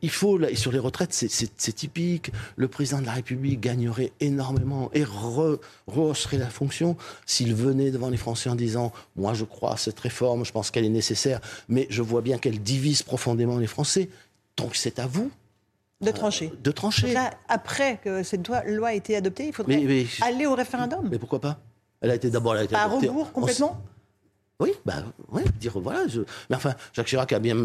il 0.00 0.10
faut, 0.10 0.38
là, 0.38 0.50
et 0.50 0.54
sur 0.56 0.72
les 0.72 0.78
retraites, 0.78 1.12
c'est- 1.12 1.28
typique. 1.74 2.32
Le 2.56 2.68
président 2.68 3.00
de 3.00 3.06
la 3.06 3.12
République 3.12 3.60
gagnerait 3.60 4.12
énormément 4.20 4.90
et 4.94 5.04
re- 5.04 5.58
rehausserait 5.86 6.38
la 6.38 6.48
fonction 6.48 6.96
s'il 7.26 7.54
venait 7.54 7.90
devant 7.90 8.08
les 8.08 8.16
Français 8.16 8.48
en 8.48 8.54
disant 8.54 8.92
Moi, 9.16 9.34
je 9.34 9.44
crois 9.44 9.74
à 9.74 9.76
cette 9.76 10.00
réforme, 10.00 10.44
je 10.44 10.52
pense 10.52 10.70
qu'elle 10.70 10.84
est 10.86 10.88
nécessaire, 10.90 11.40
mais 11.68 11.86
je 11.90 12.00
vois 12.02 12.22
bien 12.22 12.38
qu'elle 12.38 12.60
divise 12.60 13.02
profondément 13.02 13.58
les 13.58 13.66
Français. 13.66 14.08
Donc, 14.56 14.74
c'est 14.74 14.98
à 14.98 15.06
vous 15.06 15.30
De 16.00 16.10
trancher. 16.10 16.50
de 16.62 16.70
trancher. 16.70 17.12
Là, 17.12 17.30
après 17.48 18.00
que 18.02 18.22
cette 18.22 18.48
loi, 18.48 18.88
a 18.88 18.94
été 18.94 19.14
adoptée, 19.16 19.48
il 19.48 19.52
faudrait 19.52 19.76
Mais- 19.76 19.84
mais- 19.84 20.06
aller 20.26 20.46
au 20.46 20.54
référendum. 20.54 21.06
Mais 21.10 21.18
pourquoi 21.18 21.40
pas? 21.40 21.60
Elle 22.00 22.10
a 22.10 22.14
été 22.14 22.30
d'abord. 22.30 22.54
adoptée 22.54 23.08
rebours 23.08 23.26
en- 23.26 23.30
complètement 23.40 23.82
Oui, 24.60 24.72
bah, 24.84 25.04
dire 25.60 25.78
voilà. 25.78 26.00
Mais 26.50 26.56
enfin, 26.56 26.74
Jacques 26.92 27.06
Chirac 27.06 27.32
a 27.32 27.38
bien, 27.38 27.56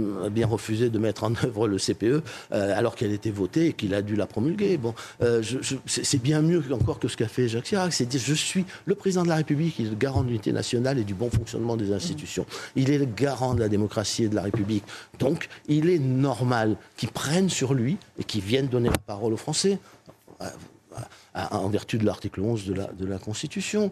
refusé 0.46 0.92
de 0.92 1.00
mettre 1.00 1.24
en 1.24 1.34
œuvre 1.44 1.68
le 1.68 1.78
CPE 1.78 2.04
euh, 2.04 2.22
alors 2.52 2.96
qu'elle 2.96 3.12
était 3.12 3.32
votée 3.32 3.70
et 3.70 3.74
qu'il 3.74 3.96
a 3.96 4.04
dû 4.04 4.16
la 4.16 4.28
promulguer. 4.28 4.78
Bon, 4.78 4.94
euh, 5.24 5.42
c'est 5.88 6.22
bien 6.22 6.44
mieux 6.44 6.64
encore 6.72 7.00
que 7.00 7.08
ce 7.08 7.18
qu'a 7.18 7.28
fait 7.28 7.48
Jacques 7.48 7.64
Chirac. 7.64 7.92
C'est 7.94 8.06
dire 8.06 8.22
je 8.24 8.36
suis 8.36 8.66
le 8.86 8.94
président 8.94 9.24
de 9.24 9.30
la 9.30 9.38
République, 9.38 9.80
il 9.80 9.88
est 9.88 9.90
le 9.90 9.96
garant 9.96 10.22
de 10.22 10.28
l'unité 10.28 10.52
nationale 10.52 11.00
et 11.00 11.04
du 11.04 11.16
bon 11.16 11.32
fonctionnement 11.32 11.78
des 11.78 11.92
institutions. 11.94 12.46
Il 12.76 12.92
est 12.92 13.00
le 13.00 13.06
garant 13.06 13.56
de 13.56 13.62
la 13.62 13.70
démocratie 13.70 14.26
et 14.26 14.30
de 14.30 14.36
la 14.36 14.44
République. 14.44 14.84
Donc, 15.18 15.50
il 15.68 15.90
est 15.90 15.98
normal 16.00 16.78
qu'il 16.96 17.10
prenne 17.10 17.50
sur 17.50 17.74
lui 17.74 17.98
et 18.20 18.24
qu'il 18.24 18.42
vienne 18.42 18.68
donner 18.68 18.90
la 18.90 19.00
parole 19.00 19.34
aux 19.34 19.38
Français. 19.38 19.80
Euh, 20.42 20.46
en 21.34 21.70
vertu 21.70 21.98
de 21.98 22.06
l'article 22.06 22.42
11 22.42 22.68
de 22.68 23.06
la, 23.06 23.18
Constitution. 23.18 23.92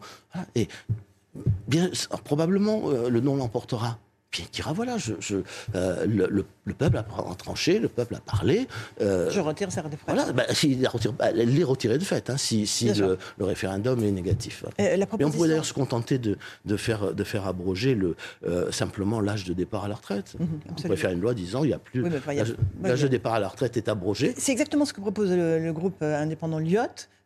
Bien, 1.68 1.90
probablement, 2.24 2.84
euh, 2.90 3.10
le 3.10 3.20
non 3.22 3.36
l'emportera. 3.36 3.98
Bien, 4.32 4.46
il 4.48 4.52
dira 4.52 4.72
voilà, 4.72 4.98
je, 4.98 5.12
je, 5.20 5.38
euh, 5.76 6.06
le, 6.06 6.26
le- 6.28 6.46
le 6.64 6.74
peuple 6.74 6.96
a 6.96 7.04
tranché, 7.38 7.80
le 7.80 7.90
peuple 7.90 8.16
a 8.16 8.22
parlé. 8.22 8.66
euh, 9.02 9.30
Je 9.30 9.42
retire 9.42 9.68
référendums. 9.68 10.00
voilà, 10.08 10.32
bah, 10.32 10.46
la 10.80 10.90
retire- 10.90 11.12
bah, 11.12 11.32
elle 11.36 11.54
les 11.54 11.64
retirer 11.66 11.98
de 11.98 12.04
fait, 12.06 12.30
hein, 12.30 12.38
si, 12.38 12.66
le, 12.94 13.18
le 13.38 13.46
référendum 13.46 14.02
est 14.02 14.12
négatif. 14.12 14.64
La 14.80 15.06
Mais 15.20 15.26
on 15.26 15.32
pourrait 15.32 15.50
d'ailleurs 15.50 15.66
se 15.66 15.74
contenter 15.74 16.18
de, 16.18 16.38
de, 16.64 16.78
faire, 16.78 17.14
de 17.14 17.24
faire 17.26 17.46
abroger 17.46 17.94
le, 17.94 18.16
euh, 18.48 18.72
simplement 18.72 19.20
l'âge 19.20 19.44
de 19.44 19.52
départ 19.52 19.84
à 19.84 19.88
la 19.90 19.96
retraite. 19.96 20.36
on 20.40 20.44
Mhm, 20.44 20.50
absolument. 20.60 20.76
pourrait 20.84 20.96
faire 20.98 21.12
une 21.12 21.20
loi 21.22 21.34
disant 21.34 21.66
il 21.66 21.68
n'y 21.68 21.74
a 21.74 21.80
plus. 21.80 22.02
Oui, 22.02 22.10
il 22.32 22.40
a- 22.40 22.46
l'âge 22.84 23.02
il 23.02 23.04
de 23.04 23.08
départ 23.10 23.34
à 23.34 23.40
la 23.42 23.50
retraite 23.50 23.76
est 23.76 23.90
abrogé. 23.90 24.34
C'est 24.38 24.54
exactement 24.54 24.86
ce 24.86 24.94
que 24.94 25.02
propose 25.02 25.30
le, 25.32 25.60
groupe 25.74 26.02
indépendant 26.04 26.60
Lyot, 26.60 26.84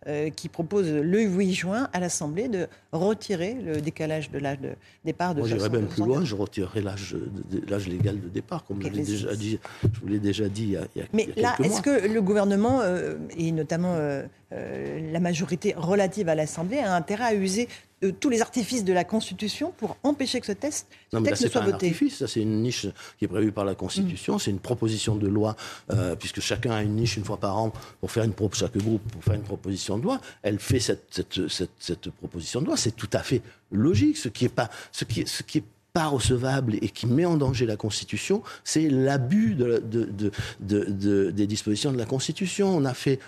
euh, 0.08 0.30
qui 0.30 0.50
propose 0.50 0.88
le 0.92 1.22
8 1.22 1.54
juin 1.54 1.90
à 1.94 2.00
l'Assemblée 2.00 2.48
de 2.48 2.68
retirer 2.92 3.56
le 3.56 3.82
décalage 3.82 4.30
de 4.30 4.38
l'âge 4.40 4.60
de 4.60 4.70
départ 5.04 5.34
de 5.34 5.40
Moi, 5.40 5.48
j'irais 5.48 5.60
60 5.62 5.74
même 5.74 5.88
plus 5.88 5.96
64. 5.98 6.16
loin, 6.18 6.26
je 6.26 6.36
retirerais 6.36 6.82
l'âge, 6.82 7.88
légal 7.88 8.20
de 8.22 8.28
départ, 8.30 8.64
comme 8.66 8.82
je 8.82 8.88
l'ai 8.90 9.00
mais 9.00 9.04
déjà 9.06 9.30
c'est- 9.32 9.38
dit, 9.38 9.60
je 9.84 10.00
vous 10.00 10.08
l'ai 10.08 10.20
déjà 10.20 10.48
dit 10.48 10.64
il 10.64 10.70
y 10.72 10.78
a, 10.78 10.82
il 10.96 11.00
y 11.00 11.04
a- 11.04 11.08
Mais 11.14 11.28
il 11.36 11.42
y 11.42 11.46
a 11.46 11.56
là, 11.60 11.66
est-ce 11.66 11.82
que 11.82 12.08
le 12.08 12.22
gouvernement, 12.22 12.82
euh, 12.82 13.16
et 13.38 13.52
notamment 13.52 13.96
euh, 13.96 14.24
la 15.12 15.20
majorité 15.20 15.74
relative 15.76 16.30
à 16.30 16.36
l'Assemblée, 16.36 16.78
a 16.80 16.96
intérêt 16.96 17.24
à 17.26 17.34
user 17.34 17.68
de 18.06 18.12
tous 18.12 18.30
les 18.30 18.42
artifices 18.42 18.84
de 18.84 18.94
la 18.94 19.04
Constitution 19.04 19.74
pour 19.78 19.98
empêcher 20.04 20.40
que 20.40 20.46
ce 20.46 20.52
test, 20.52 20.88
ce 21.12 21.16
Non, 21.16 21.22
mais 21.22 21.30
là, 21.30 21.32
texte 21.32 21.44
ne 21.44 21.48
c'est 21.48 21.52
soit 21.52 21.62
pas 21.62 21.68
un 21.68 21.72
voté 21.72 21.88
artifice, 21.88 22.18
ça 22.18 22.28
c'est 22.28 22.42
une 22.42 22.62
niche 22.62 22.88
qui 23.18 23.26
est 23.26 23.28
prévue 23.28 23.52
par 23.52 23.66
la 23.66 23.76
Constitution, 23.76 24.38
c'est 24.40 24.52
une 24.52 24.60
proposition 24.60 25.16
de 25.16 25.28
loi, 25.28 25.56
euh, 25.92 26.16
puisque 26.16 26.40
chacun 26.42 26.72
a 26.72 26.82
une 26.84 26.96
niche 26.96 27.18
une 27.18 27.26
fois 27.26 27.38
par 27.38 27.58
an 27.58 27.74
pour 28.00 28.12
faire 28.12 28.24
une 28.24 28.34
pro- 28.34 28.50
chaque 28.54 28.78
groupe 28.78 29.02
pour 29.12 29.24
faire 29.24 29.34
une 29.36 29.44
proposition 29.44 29.98
de 29.98 30.04
loi. 30.04 30.20
Elle 30.44 30.60
fait 30.60 30.80
cette, 30.80 31.06
cette, 31.12 31.48
cette, 31.48 31.72
cette 31.80 32.10
proposition 32.12 32.62
de 32.62 32.66
loi, 32.68 32.78
c'est 32.78 32.96
tout 32.96 33.10
à 33.14 33.20
fait 33.20 33.42
logique. 33.72 34.18
Ce 34.18 34.30
qui 34.30 34.46
est 34.46 34.50
pas, 34.50 34.70
ce 34.92 35.04
qui 35.06 35.26
ce 35.28 35.44
qui 35.44 35.60
est 35.60 35.64
pas 35.94 36.08
recevable 36.08 36.76
et 36.82 36.90
qui 36.90 37.08
met 37.08 37.24
en 37.26 37.38
danger 37.38 37.66
la 37.66 37.78
Constitution, 37.78 38.44
c'est 38.66 38.90
l'abus 38.90 39.56
de, 39.56 39.82
de, 39.86 40.04
de, 40.04 40.32
de- 40.60 40.84
de- 40.90 41.32
des 41.32 41.48
dispositions 41.48 41.92
de 41.94 41.98
la 41.98 42.06
Constitution. 42.06 42.68
On 42.76 42.84
a 42.86 42.94
fait 42.94 43.20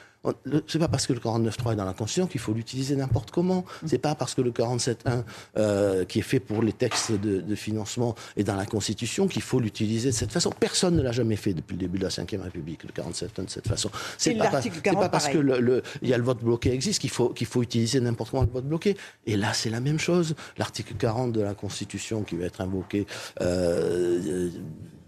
c'est 0.67 0.79
pas 0.79 0.88
parce 0.88 1.07
que 1.07 1.13
le 1.13 1.19
49.3 1.19 1.74
est 1.74 1.75
dans 1.75 1.86
la 1.86 1.93
Constitution 1.93 2.27
qu'il 2.27 2.41
faut 2.41 2.53
l'utiliser 2.53 2.96
n'importe 2.96 3.31
comment. 3.31 3.65
C'est 3.86 3.98
pas 3.98 4.15
parce 4.15 4.34
que 4.34 4.41
le 4.41 4.51
47.1 4.51 5.24
euh, 5.57 6.05
qui 6.05 6.19
est 6.19 6.24
fait 6.24 6.39
pour 6.39 6.62
les 6.62 6.74
textes 6.74 7.12
de, 7.12 7.41
de 7.41 7.55
financement 7.55 8.15
est 8.36 8.43
dans 8.43 8.55
la 8.55 8.65
Constitution 8.65 9.27
qu'il 9.27 9.41
faut 9.41 9.60
l'utiliser 9.60 10.10
de 10.10 10.15
cette 10.15 10.31
façon. 10.31 10.51
Personne 10.60 10.96
ne 10.96 11.01
l'a 11.01 11.12
jamais 11.12 11.36
fait 11.36 11.53
depuis 11.53 11.74
le 11.74 11.79
début 11.79 11.98
de 11.98 12.03
la 12.03 12.10
Ve 12.10 12.41
République, 12.41 12.84
le 12.84 12.89
47.1 12.89 13.46
de 13.46 13.50
cette 13.50 13.67
façon. 13.67 13.89
C'est 14.17 14.36
pas, 14.36 14.50
l'article 14.51 14.75
c'est 14.75 14.81
40, 14.81 15.01
pas 15.01 15.10
parce 15.10 15.29
que 15.29 15.38
le, 15.38 15.84
y 16.01 16.13
a 16.13 16.17
le 16.17 16.24
vote 16.24 16.43
bloqué 16.43 16.72
existe 16.74 17.01
qu'il 17.01 17.10
faut, 17.10 17.29
qu'il 17.29 17.48
faut 17.48 17.62
utiliser 17.62 18.00
n'importe 18.00 18.31
comment 18.31 18.43
le 18.43 18.50
vote 18.50 18.65
bloqué. 18.65 18.98
Et 19.25 19.38
là, 19.38 19.53
c'est 19.53 19.69
la 19.69 19.79
même 19.79 20.00
chose. 20.00 20.36
L'article 20.57 20.93
40 20.96 21.31
de 21.31 21.41
la 21.41 21.53
Constitution 21.53 22.24
qui 22.24 22.36
va 22.36 22.46
être 22.46 22.62
invoqué, 22.62 23.05
euh, 23.41 24.19
euh, 24.27 24.50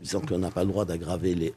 disant 0.02 0.22
qu'on 0.22 0.40
n'a 0.40 0.52
pas 0.52 0.64
le 0.64 0.70
droit 0.70 0.86
d'aggraver 0.86 1.36
les 1.36 1.54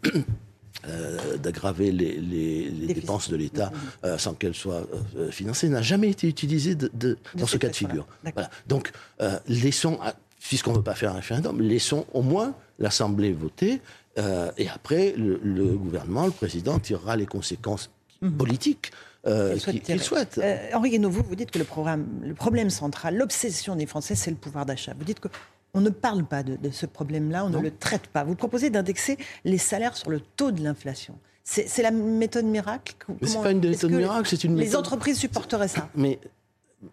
euh, 0.88 1.36
d'aggraver 1.36 1.92
les, 1.92 2.16
les- 2.16 2.64
les 2.64 2.70
Déficit. 2.70 2.94
dépenses 2.94 3.28
de 3.30 3.36
l'État 3.36 3.70
euh, 4.04 4.18
sans 4.18 4.34
qu'elles 4.34 4.54
soient 4.54 4.86
euh, 5.16 5.30
financées 5.30 5.68
n'a 5.68 5.82
jamais 5.82 6.08
été 6.10 6.26
utilisé 6.28 6.74
de- 6.74 6.90
de- 6.94 7.18
dans 7.36 7.46
ce 7.46 7.56
cas 7.56 7.68
de 7.68 7.76
figure. 7.76 8.06
Voilà. 8.34 8.50
Donc, 8.66 8.90
laissons, 9.48 9.98
puisqu'on 10.40 10.72
ne 10.72 10.76
veut 10.78 10.82
pas 10.82 10.94
faire 10.94 11.10
un 11.12 11.16
référendum, 11.16 11.60
laissons 11.60 12.06
au 12.12 12.22
moins 12.22 12.54
l'Assemblée 12.78 13.32
voter 13.32 13.80
et 14.58 14.68
après, 14.68 15.14
le, 15.16 15.40
le 15.42 15.64
gouvernement, 15.76 16.26
le 16.26 16.32
président 16.32 16.78
tirera 16.78 17.16
les 17.16 17.26
conséquences 17.26 17.90
politiques 18.38 18.90
euh, 19.26 19.56
Qu'il 19.56 20.00
souhaite. 20.02 20.38
Euh, 20.42 20.56
Henri 20.74 20.90
Guénaud, 20.90 21.08
vous, 21.10 21.22
vous 21.22 21.36
dites 21.36 21.50
que 21.52 21.58
le, 21.58 21.64
programme, 21.64 22.06
le 22.24 22.34
problème 22.34 22.70
central, 22.70 23.16
l'obsession 23.16 23.76
des 23.76 23.86
Français, 23.86 24.14
c'est 24.16 24.30
le 24.32 24.36
pouvoir 24.36 24.66
d'achat. 24.66 24.94
Vous 24.98 25.04
dites 25.04 25.20
qu'on 25.72 25.80
ne 25.80 25.90
parle 25.90 26.24
pas 26.24 26.42
de, 26.42 26.56
de 26.56 26.70
ce 26.70 26.84
problème-là, 26.86 27.46
on 27.46 27.50
ne 27.50 27.58
le 27.58 27.70
traite 27.70 28.06
pas. 28.08 28.24
Vous 28.24 28.34
proposez 28.34 28.68
d'indexer 28.70 29.16
les 29.44 29.58
salaires 29.58 29.96
sur 29.96 30.10
le 30.10 30.20
taux 30.20 30.50
de 30.52 30.62
l'inflation. 30.62 31.18
C'est 31.44 31.82
la 31.82 31.90
méthode 31.90 32.44
miracle 32.44 32.94
Mais 33.20 33.26
c'est 33.26 33.40
pas 33.42 33.50
une 33.50 33.60
méthode 33.66 33.90
miracle, 33.90 34.28
c'est 34.28 34.44
une 34.44 34.56
Les 34.56 34.66
méthode- 34.66 34.80
entreprises 34.80 35.18
supporteraient 35.18 35.68
ça? 35.68 35.88
Mais 35.96 36.20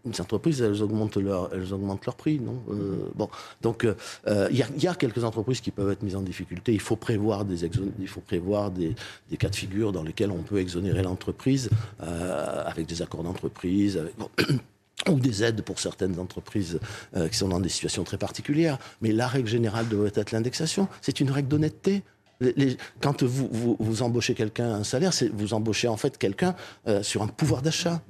les 0.05 0.21
entreprises, 0.21 0.62
elles 0.62 0.81
augmentent 0.81 1.17
leur, 1.17 1.53
elles 1.53 1.71
augmentent 1.74 2.05
leur 2.05 2.15
prix, 2.15 2.39
non? 2.39 2.57
Euh, 2.69 3.09
Bon, 3.15 3.29
donc 3.62 3.83
euh, 3.86 3.95
euh, 4.27 4.48
il 4.50 4.57
y, 4.57 4.63
a, 4.63 4.67
il 4.75 4.81
y 4.83 4.88
a 4.88 4.95
quelques 4.95 5.24
entreprises 5.24 5.62
qui 5.62 5.71
peuvent 5.71 5.91
être 5.91 6.01
mises 6.03 6.15
en 6.15 6.21
difficulté. 6.21 6.74
Il 6.74 6.79
faut 6.79 6.95
prévoir 6.95 7.43
des, 7.45 7.65
il 8.00 8.07
faut 8.07 8.21
prévoir 8.21 8.71
des, 8.71 8.95
des 9.29 9.38
cas 9.38 9.50
de 9.50 9.55
figure 9.55 9.91
dans 9.91 10.03
lesquels 10.03 10.31
on 10.31 10.41
peut 10.43 10.59
exonérer 10.59 11.03
l'entreprise 11.03 11.69
euh, 12.01 12.63
avec 12.65 12.88
des 12.88 13.01
accords 13.01 13.24
d'entreprise, 13.24 13.98
avec- 13.98 14.17
bon, 14.17 14.29
ou 15.07 15.19
des 15.19 15.43
aides 15.43 15.61
pour 15.61 15.79
certaines 15.79 16.19
entreprises 16.19 16.79
euh, 17.15 17.27
qui 17.29 17.37
sont 17.37 17.47
dans 17.47 17.59
des 17.59 17.69
situations 17.69 18.03
très 18.03 18.17
particulières. 18.17 18.77
Mais 19.01 19.11
la 19.11 19.27
règle 19.27 19.47
générale 19.47 19.87
devrait 19.87 20.11
être 20.15 20.31
l'indexation. 20.31 20.87
C'est 21.01 21.19
une 21.19 21.31
règle 21.31 21.47
d'honnêteté. 21.47 22.03
Quand 23.01 23.24
vous, 23.24 24.01
embauchez 24.01 24.34
quelqu'un 24.34 24.75
un 24.75 24.84
salaire, 24.86 25.12
vous 25.34 25.53
embauchez 25.53 25.89
en 25.89 25.98
fait 25.98 26.17
quelqu'un 26.17 26.55
euh, 26.88 27.03
sur 27.03 27.22
un 27.22 27.27
pouvoir 27.27 27.62
d'achat. 27.62 28.01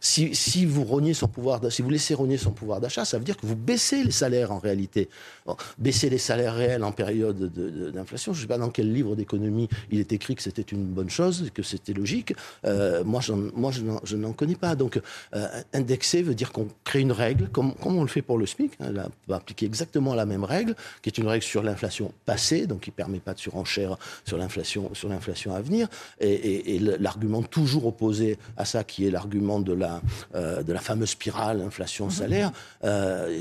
Si, 0.00 0.64
vous 0.64 0.84
son 1.12 1.26
pouvoir, 1.26 1.60
si 1.72 1.82
vous 1.82 1.90
laissez 1.90 2.14
rogner 2.14 2.36
son 2.36 2.52
pouvoir 2.52 2.80
d'achat, 2.80 3.04
ça 3.04 3.18
veut 3.18 3.24
dire 3.24 3.36
que 3.36 3.46
vous 3.46 3.56
baissez 3.56 4.04
les 4.04 4.12
salaires 4.12 4.52
en 4.52 4.60
réalité. 4.60 5.08
Bon, 5.44 5.56
baisser 5.76 6.08
les 6.08 6.18
salaires 6.18 6.54
réels 6.54 6.84
en 6.84 6.92
période 6.92 7.36
de- 7.36 7.48
de- 7.48 7.90
d'inflation, 7.90 8.32
je 8.32 8.38
ne 8.38 8.42
sais 8.42 8.48
pas 8.48 8.58
dans 8.58 8.70
quel 8.70 8.92
livre 8.92 9.16
d'économie 9.16 9.68
il 9.90 9.98
est 9.98 10.12
écrit 10.12 10.36
que 10.36 10.42
c'était 10.42 10.62
une 10.62 10.84
bonne 10.84 11.10
chose, 11.10 11.50
que 11.52 11.64
c'était 11.64 11.94
logique. 11.94 12.32
Euh, 12.64 13.02
moi, 13.02 13.20
moi, 13.56 13.72
je 13.72 14.16
n'en- 14.16 14.32
connais 14.32 14.54
pas. 14.54 14.76
Donc, 14.76 15.00
euh, 15.34 15.48
indexer 15.72 16.22
veut 16.22 16.34
dire 16.36 16.52
qu'on 16.52 16.68
crée 16.84 17.00
une 17.00 17.12
règle, 17.12 17.48
comme, 17.48 17.74
on 17.84 18.02
le 18.02 18.08
fait 18.08 18.22
pour 18.22 18.38
le 18.38 18.46
SMIC. 18.46 18.72
hein, 18.80 18.92
on 18.96 19.30
va 19.32 19.36
appliquer 19.36 19.66
exactement 19.66 20.14
la 20.14 20.26
même 20.26 20.44
règle, 20.44 20.76
qui 21.02 21.08
est 21.08 21.18
une 21.18 21.26
règle 21.26 21.44
sur 21.44 21.62
l'inflation 21.64 22.12
passée, 22.24 22.68
donc 22.68 22.82
qui 22.82 22.90
ne 22.90 22.94
permet 22.94 23.18
pas 23.18 23.34
de 23.34 23.40
surenchère 23.40 23.63
sur 23.64 24.36
l'inflation 24.36 24.92
sur 24.94 25.08
l'inflation 25.08 25.54
à 25.54 25.60
venir. 25.60 25.88
Et, 26.20 26.30
et- 26.32 26.74
et 26.76 26.78
le- 26.78 26.96
l'argument 26.98 27.42
toujours 27.42 27.86
opposé 27.86 28.38
à 28.56 28.64
ça, 28.64 28.84
qui 28.84 29.06
est 29.06 29.10
l'argument 29.10 29.60
de 29.60 29.72
la, 29.72 30.00
euh, 30.34 30.62
de 30.62 30.72
la 30.72 30.80
fameuse 30.80 31.10
spirale 31.10 31.60
inflation-salaire, 31.62 32.52
euh, 32.84 33.36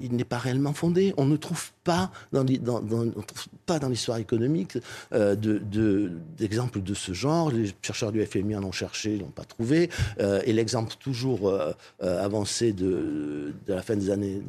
il, 0.00 0.06
il 0.06 0.16
n'est 0.16 0.24
pas 0.24 0.38
réellement 0.38 0.72
fondé. 0.72 1.14
On 1.16 1.24
ne 1.26 1.36
trouve 1.36 1.70
pas 1.84 2.10
dans, 2.32 2.44
dans- 2.44 2.80
dans- 2.80 3.06
on 3.16 3.22
trouve 3.22 3.46
pas 3.66 3.78
dans 3.78 3.88
l'histoire 3.88 4.18
économique 4.18 4.78
euh, 5.12 5.34
de- 5.34 5.58
de- 5.58 6.12
d'exemples 6.38 6.80
de, 6.82 6.94
ce 6.94 7.12
genre. 7.12 7.50
Les 7.50 7.72
chercheurs 7.82 8.12
du 8.12 8.24
FMI 8.24 8.56
en 8.56 8.64
ont 8.64 8.72
cherché, 8.72 9.14
ils 9.16 9.20
n'ont 9.22 9.30
pas 9.30 9.44
trouvé. 9.44 9.90
Euh, 10.20 10.40
et 10.44 10.52
l'exemple 10.52 10.94
toujours 11.00 11.52
avancé 12.00 12.72
de, 12.72 13.52
de 13.66 13.72
la 13.72 13.82
fin 13.82 13.96
des 13.96 14.10
années 14.10 14.42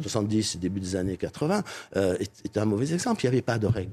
70 0.00 0.54
et 0.54 0.58
début 0.58 0.80
des 0.80 0.96
années 0.96 1.16
80 1.16 1.62
euh, 1.96 2.16
est, 2.18 2.32
est 2.44 2.58
un 2.58 2.64
mauvais 2.64 2.92
exemple. 2.92 3.24
Il 3.24 3.28
n'y 3.28 3.34
avait 3.34 3.42
pas 3.42 3.58
de 3.58 3.66
règle 3.66 3.92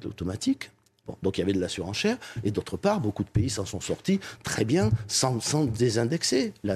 donc 1.23 1.37
il 1.37 1.41
y 1.41 1.43
avait 1.43 1.53
de 1.53 1.59
la 1.59 1.69
surenchère, 1.69 2.17
et 2.43 2.51
d'autre 2.51 2.77
part, 2.77 2.99
beaucoup 2.99 3.23
de 3.23 3.29
pays 3.29 3.49
s'en 3.49 3.65
sont 3.65 3.81
sortis 3.81 4.19
très 4.43 4.65
bien 4.65 4.91
sans, 5.07 5.39
sans 5.39 5.65
désindexer. 5.65 6.53
La, 6.63 6.75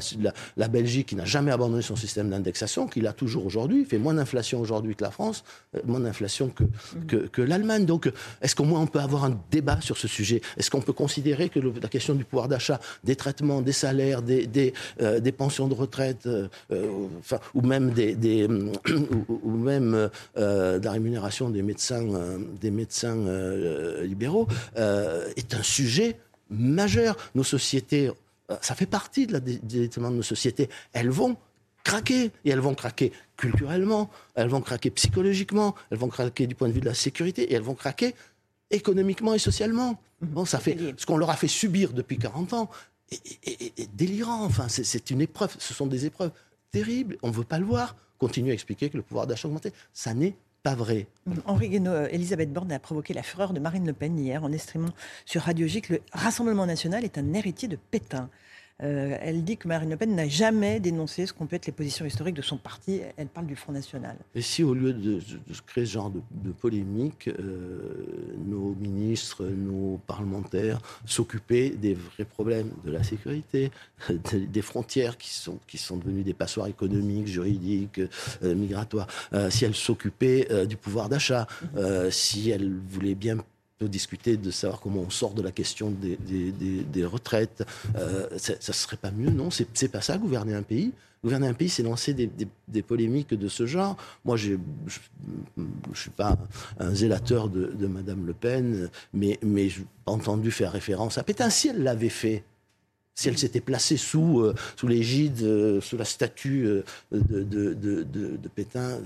la, 0.58 0.68
Belgique, 0.68 1.10
qui 1.10 1.16
n'a 1.16 1.26
jamais 1.26 1.52
abandonné 1.52 1.82
son 1.82 1.96
système 1.96 2.30
d'indexation, 2.30 2.88
qui 2.88 3.02
l'a 3.02 3.14
toujours 3.14 3.46
aujourd'hui, 3.46 3.86
fait 3.86 3.98
moins 3.98 4.14
d'inflation 4.14 4.60
aujourd'hui 4.60 4.96
que 4.96 5.04
la 5.04 5.12
France, 5.12 5.44
euh, 5.76 5.82
moins 5.86 6.00
d'inflation 6.00 6.50
que, 6.50 6.64
que, 7.08 7.28
que 7.28 7.42
l'Allemagne. 7.42 7.86
Donc 7.86 8.12
est-ce 8.42 8.56
qu'au 8.56 8.64
moins 8.64 8.82
on 8.82 8.88
peut 8.88 9.00
avoir 9.00 9.26
un 9.26 9.40
débat 9.52 9.80
sur 9.82 9.98
ce 9.98 10.08
sujet? 10.08 10.42
Est-ce 10.58 10.72
qu'on 10.72 10.82
peut 10.82 10.94
considérer 10.94 11.50
que 11.50 11.60
la 11.60 11.90
question 11.90 12.16
du 12.16 12.26
pouvoir 12.26 12.48
d'achat, 12.48 12.80
des 13.04 13.16
traitements, 13.16 13.62
des 13.62 13.72
salaires, 13.72 14.22
des, 14.22 14.48
des, 14.48 14.74
euh, 15.02 15.20
des 15.20 15.32
pensions 15.32 15.68
de 15.68 15.74
retraite, 15.74 16.26
euh, 16.26 16.48
enfin, 17.20 17.40
ou 17.54 17.62
même, 17.62 17.92
des, 17.92 18.16
des 18.16 18.48
ou, 19.44 19.52
même 19.52 20.10
de 20.36 20.84
la 20.84 20.92
rémunération 20.92 21.50
des 21.50 21.62
médecins, 21.62 22.04
des 22.62 22.72
médecins 22.72 23.18
libéraux, 24.04 24.23
euh, 24.78 25.30
est 25.36 25.54
un 25.54 25.64
sujet 25.64 26.18
majeur. 26.50 27.16
Nos 27.36 27.44
sociétés, 27.44 28.12
euh, 28.52 28.56
ça 28.62 28.76
fait 28.76 28.86
partie 28.86 29.28
de 29.28 29.34
la 29.34 29.40
de 29.40 30.00
nos 30.00 30.22
sociétés. 30.22 30.70
Elles 30.94 31.10
vont 31.10 31.38
craquer 31.84 32.32
et 32.46 32.50
elles 32.50 32.60
vont 32.60 32.76
craquer 32.76 33.12
culturellement, 33.36 34.10
elles 34.36 34.48
vont 34.48 34.62
craquer 34.62 34.90
psychologiquement, 34.92 35.76
elles 35.92 35.98
vont 35.98 36.08
craquer 36.08 36.48
du 36.48 36.56
point 36.56 36.70
de 36.70 36.74
vue 36.74 36.80
de 36.80 36.86
la 36.86 36.94
sécurité 36.94 37.44
et 37.44 37.54
elles 37.54 37.62
vont 37.62 37.76
craquer 37.76 38.16
économiquement 38.72 39.34
et 39.34 39.40
socialement. 39.40 40.00
Mhm. 40.22 40.30
Bon, 40.30 40.46
ça 40.46 40.60
fait 40.60 40.78
ce 40.98 41.06
qu'on 41.06 41.18
leur 41.18 41.30
a 41.30 41.36
fait 41.36 41.48
subir 41.48 41.94
depuis 41.94 42.18
40 42.18 42.54
ans 42.54 42.70
est, 43.12 43.96
délirant. 43.96 44.44
Enfin, 44.46 44.68
c'est 44.70 45.10
une 45.10 45.22
épreuve. 45.22 45.56
Ce 45.60 45.74
sont 45.74 45.88
des 45.88 46.06
épreuves 46.06 46.32
terribles. 46.72 47.18
On 47.22 47.30
ne 47.30 47.34
veut 47.34 47.44
pas 47.44 47.60
le 47.60 47.66
voir. 47.66 47.96
Continuer 48.20 48.52
à 48.52 48.54
expliquer 48.54 48.90
que 48.90 48.98
le 48.98 49.04
pouvoir 49.04 49.28
d'achat 49.28 49.48
augmenté, 49.48 49.74
ça 49.92 50.14
n'est 50.14 50.36
pas 50.64 50.76
vrai. 50.76 51.08
Henri 51.46 51.68
Guénaud, 51.68 52.08
Elisabeth 52.10 52.52
Borne 52.52 52.72
a 52.72 52.80
provoqué 52.80 53.14
la 53.14 53.22
fureur 53.22 53.52
de 53.52 53.60
Marine 53.60 53.86
Le 53.86 53.92
Pen 53.92 54.18
hier 54.18 54.44
en 54.46 54.52
estimant 54.54 54.94
sur 55.26 55.42
Radio 55.42 55.68
G 55.68 55.82
que 55.82 55.94
le 55.94 56.02
Rassemblement 56.14 56.66
national 56.66 57.04
est 57.04 57.18
un 57.18 57.34
héritier 57.34 57.68
de 57.68 57.76
Pétain. 57.76 58.30
Euh, 58.84 59.18
elle 59.22 59.44
dit 59.44 59.58
que 59.58 59.68
Marine 59.68 59.90
Le 59.90 59.98
Pen 59.98 60.14
n'a 60.16 60.28
jamais 60.28 60.80
dénoncé 60.80 61.26
ce 61.26 61.34
qu'ont 61.34 61.46
pu 61.46 61.56
être 61.56 61.66
les 61.66 61.72
positions 61.72 62.06
historiques 62.06 62.36
de 62.36 62.42
son 62.42 62.58
parti. 62.58 63.02
Elle 63.18 63.28
parle 63.28 63.48
du 63.48 63.56
Front 63.56 63.72
National. 63.72 64.18
Et 64.36 64.42
si 64.42 64.64
au 64.64 64.74
lieu 64.74 64.94
de, 64.94 65.20
créer 65.66 65.86
ce 65.86 65.94
genre 65.94 66.12
de, 66.12 66.52
polémique, 66.52 67.28
euh, 67.28 67.96
nos 68.46 68.76
ministres, 68.80 69.46
nos 69.46 70.00
parlementaires 70.06 70.80
s'occupaient 71.06 71.70
des 71.70 71.94
vrais 71.94 72.26
problèmes 72.26 72.72
de 72.86 72.92
la 72.92 73.04
sécurité, 73.04 73.72
des 74.34 74.62
frontières 74.62 75.18
qui 75.18 75.30
sont, 75.30 75.60
devenues 75.98 76.24
des 76.24 76.34
passoires 76.34 76.68
économiques, 76.68 77.28
juridiques, 77.28 78.02
euh, 78.44 78.56
migratoires, 78.56 79.08
si 79.50 79.66
elles 79.66 79.76
s'occupaient 79.76 80.66
du 80.68 80.78
pouvoir 80.78 81.10
d'achat, 81.10 81.48
si 82.10 82.50
elles 82.50 82.74
voulaient 82.90 83.16
bien 83.16 83.38
discuter 83.88 84.38
de 84.38 84.52
savoir 84.52 84.80
comment 84.80 85.02
on 85.02 85.10
sort 85.10 85.34
de 85.34 85.42
la 85.42 85.52
question 85.52 85.92
des, 85.92 86.18
des, 86.18 87.06
retraites. 87.06 87.64
Euh, 87.96 88.28
ça 88.38 88.54
ne 88.54 88.74
serait 88.74 88.98
pas 88.98 89.12
mieux, 89.12 89.30
non? 89.30 89.50
C'est 89.52 89.92
pas 89.92 90.02
ça, 90.02 90.18
gouverner 90.18 90.54
un 90.54 90.64
pays? 90.64 90.92
Gouverner 91.24 91.48
un 91.48 91.54
pays, 91.54 91.70
c'est 91.70 91.84
lancer 91.84 92.14
des, 92.14 92.82
polémiques 92.82 93.34
de 93.34 93.48
ce 93.48 93.66
genre. 93.66 93.96
Moi, 94.26 94.36
je 94.36 94.54
ne 95.58 95.94
suis 95.94 96.10
pas 96.10 96.38
un 96.80 96.94
zélateur 96.94 97.48
de, 97.50 97.68
de 97.68 97.88
Madame 97.88 98.26
Le 98.26 98.34
Pen, 98.34 98.90
mais, 99.14 99.40
mais 99.42 99.70
j'ai 99.70 99.86
entendu 100.06 100.52
faire 100.52 100.72
référence 100.72 101.18
à 101.18 101.24
Pétain. 101.24 101.50
Si 101.50 101.70
elle 101.70 101.84
l'avait 101.84 102.10
fait, 102.10 102.44
si 103.16 103.30
elle 103.30 103.38
s'était 103.38 103.62
placée 103.62 103.96
sous, 103.96 104.42
euh, 104.42 104.54
sous 104.76 104.88
l'égide, 104.88 105.42
euh, 105.44 105.80
sous 105.80 105.98
la 105.98 106.06
statue 106.06 106.64
de, 107.12 107.44
de, 107.44 107.74
de, 107.74 108.48
Pétain, 108.54 109.00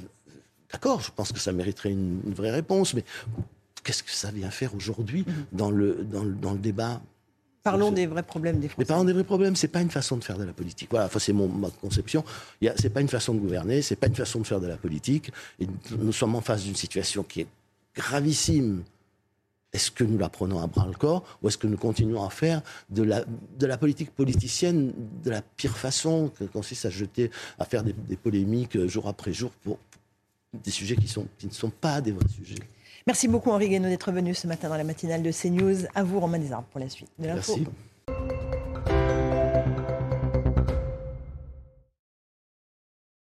d'accord, 0.71 1.01
je 1.01 1.11
pense 1.15 1.31
que 1.31 1.39
ça 1.39 1.51
mériterait 1.51 1.91
une, 1.91 2.21
une 2.25 2.33
vraie 2.33 2.51
réponse, 2.51 2.95
mais 2.95 3.03
qu'est-ce 3.87 4.03
que 4.03 4.11
ça 4.11 4.31
vient 4.31 4.51
faire 4.51 4.75
aujourd'hui 4.75 5.23
mhm. 5.25 5.33
dans, 5.53 5.71
le, 5.71 6.03
dans, 6.03 6.23
le, 6.23 6.33
dans 6.33 6.51
le 6.51 6.59
débat 6.59 7.01
Parlons 7.63 7.91
des 7.91 8.05
vrais 8.05 8.23
problèmes 8.23 8.59
des 8.59 8.67
Français. 8.67 8.83
Mais 8.83 8.85
parlons 8.85 9.05
des 9.05 9.13
vrais 9.13 9.23
problèmes, 9.23 9.55
c'est 9.55 9.67
pas 9.69 9.81
une 9.81 9.89
façon 9.89 10.17
de 10.17 10.23
faire 10.23 10.37
de 10.37 10.43
la 10.43 10.53
politique. 10.53 10.89
Voilà, 10.91 11.05
enfin, 11.05 11.19
c'est 11.19 11.33
mon, 11.33 11.47
ma 11.47 11.69
conception. 11.69 12.23
C'est 12.77 12.89
pas 12.89 13.01
une 13.01 13.09
façon 13.09 13.33
de 13.33 13.39
gouverner, 13.39 13.81
c'est 13.81 13.95
pas 13.95 14.07
une 14.07 14.15
façon 14.15 14.39
de 14.39 14.47
faire 14.47 14.61
de 14.61 14.67
la 14.67 14.77
politique. 14.77 15.31
Et 15.59 15.67
nous 15.97 16.11
sommes 16.13 16.35
en 16.35 16.41
face 16.41 16.63
d'une 16.63 16.75
situation 16.75 17.23
qui 17.23 17.41
est 17.41 17.47
gravissime. 17.95 18.83
Est-ce 19.73 19.91
que 19.91 20.05
nous 20.05 20.17
la 20.17 20.29
prenons 20.29 20.61
à 20.61 20.67
bras 20.67 20.87
le 20.87 20.93
corps 20.93 21.23
ou 21.41 21.49
est-ce 21.49 21.57
que 21.57 21.67
nous 21.67 21.77
continuons 21.77 22.23
à 22.23 22.29
faire 22.29 22.61
de 22.89 23.03
la, 23.03 23.25
de 23.59 23.65
la 23.65 23.77
politique 23.77 24.11
politicienne 24.11 24.93
de 25.23 25.29
la 25.29 25.41
pire 25.41 25.77
façon, 25.77 26.31
qui 26.37 26.47
consiste 26.47 26.85
à 26.85 26.89
jeter, 26.89 27.31
à 27.59 27.65
faire 27.65 27.83
des, 27.83 27.93
des 27.93 28.15
polémiques 28.15 28.85
jour 28.87 29.09
après 29.09 29.33
jour 29.33 29.51
pour, 29.63 29.77
des 30.53 30.71
sujets 30.71 30.95
qui, 30.95 31.09
sont, 31.09 31.27
qui 31.37 31.47
ne 31.47 31.51
sont 31.51 31.69
pas 31.69 31.99
des 31.99 32.13
vrais 32.13 32.29
sujets? 32.29 32.55
Merci 33.07 33.29
beaucoup 33.29 33.51
Henri 33.51 33.69
Guénaud 33.69 33.87
d'être 33.87 34.11
venu 34.11 34.33
ce 34.35 34.47
matin 34.47 34.67
dans 34.67 34.75
la 34.75 34.83
matinale 34.83 35.23
de 35.23 35.31
CNews. 35.31 35.87
À 35.95 36.03
vous 36.03 36.19
Romain 36.19 36.39
Desarbes 36.39 36.65
pour 36.71 36.81
la 36.81 36.89
suite 36.89 37.09
de 37.17 37.27
l'info. 37.27 37.57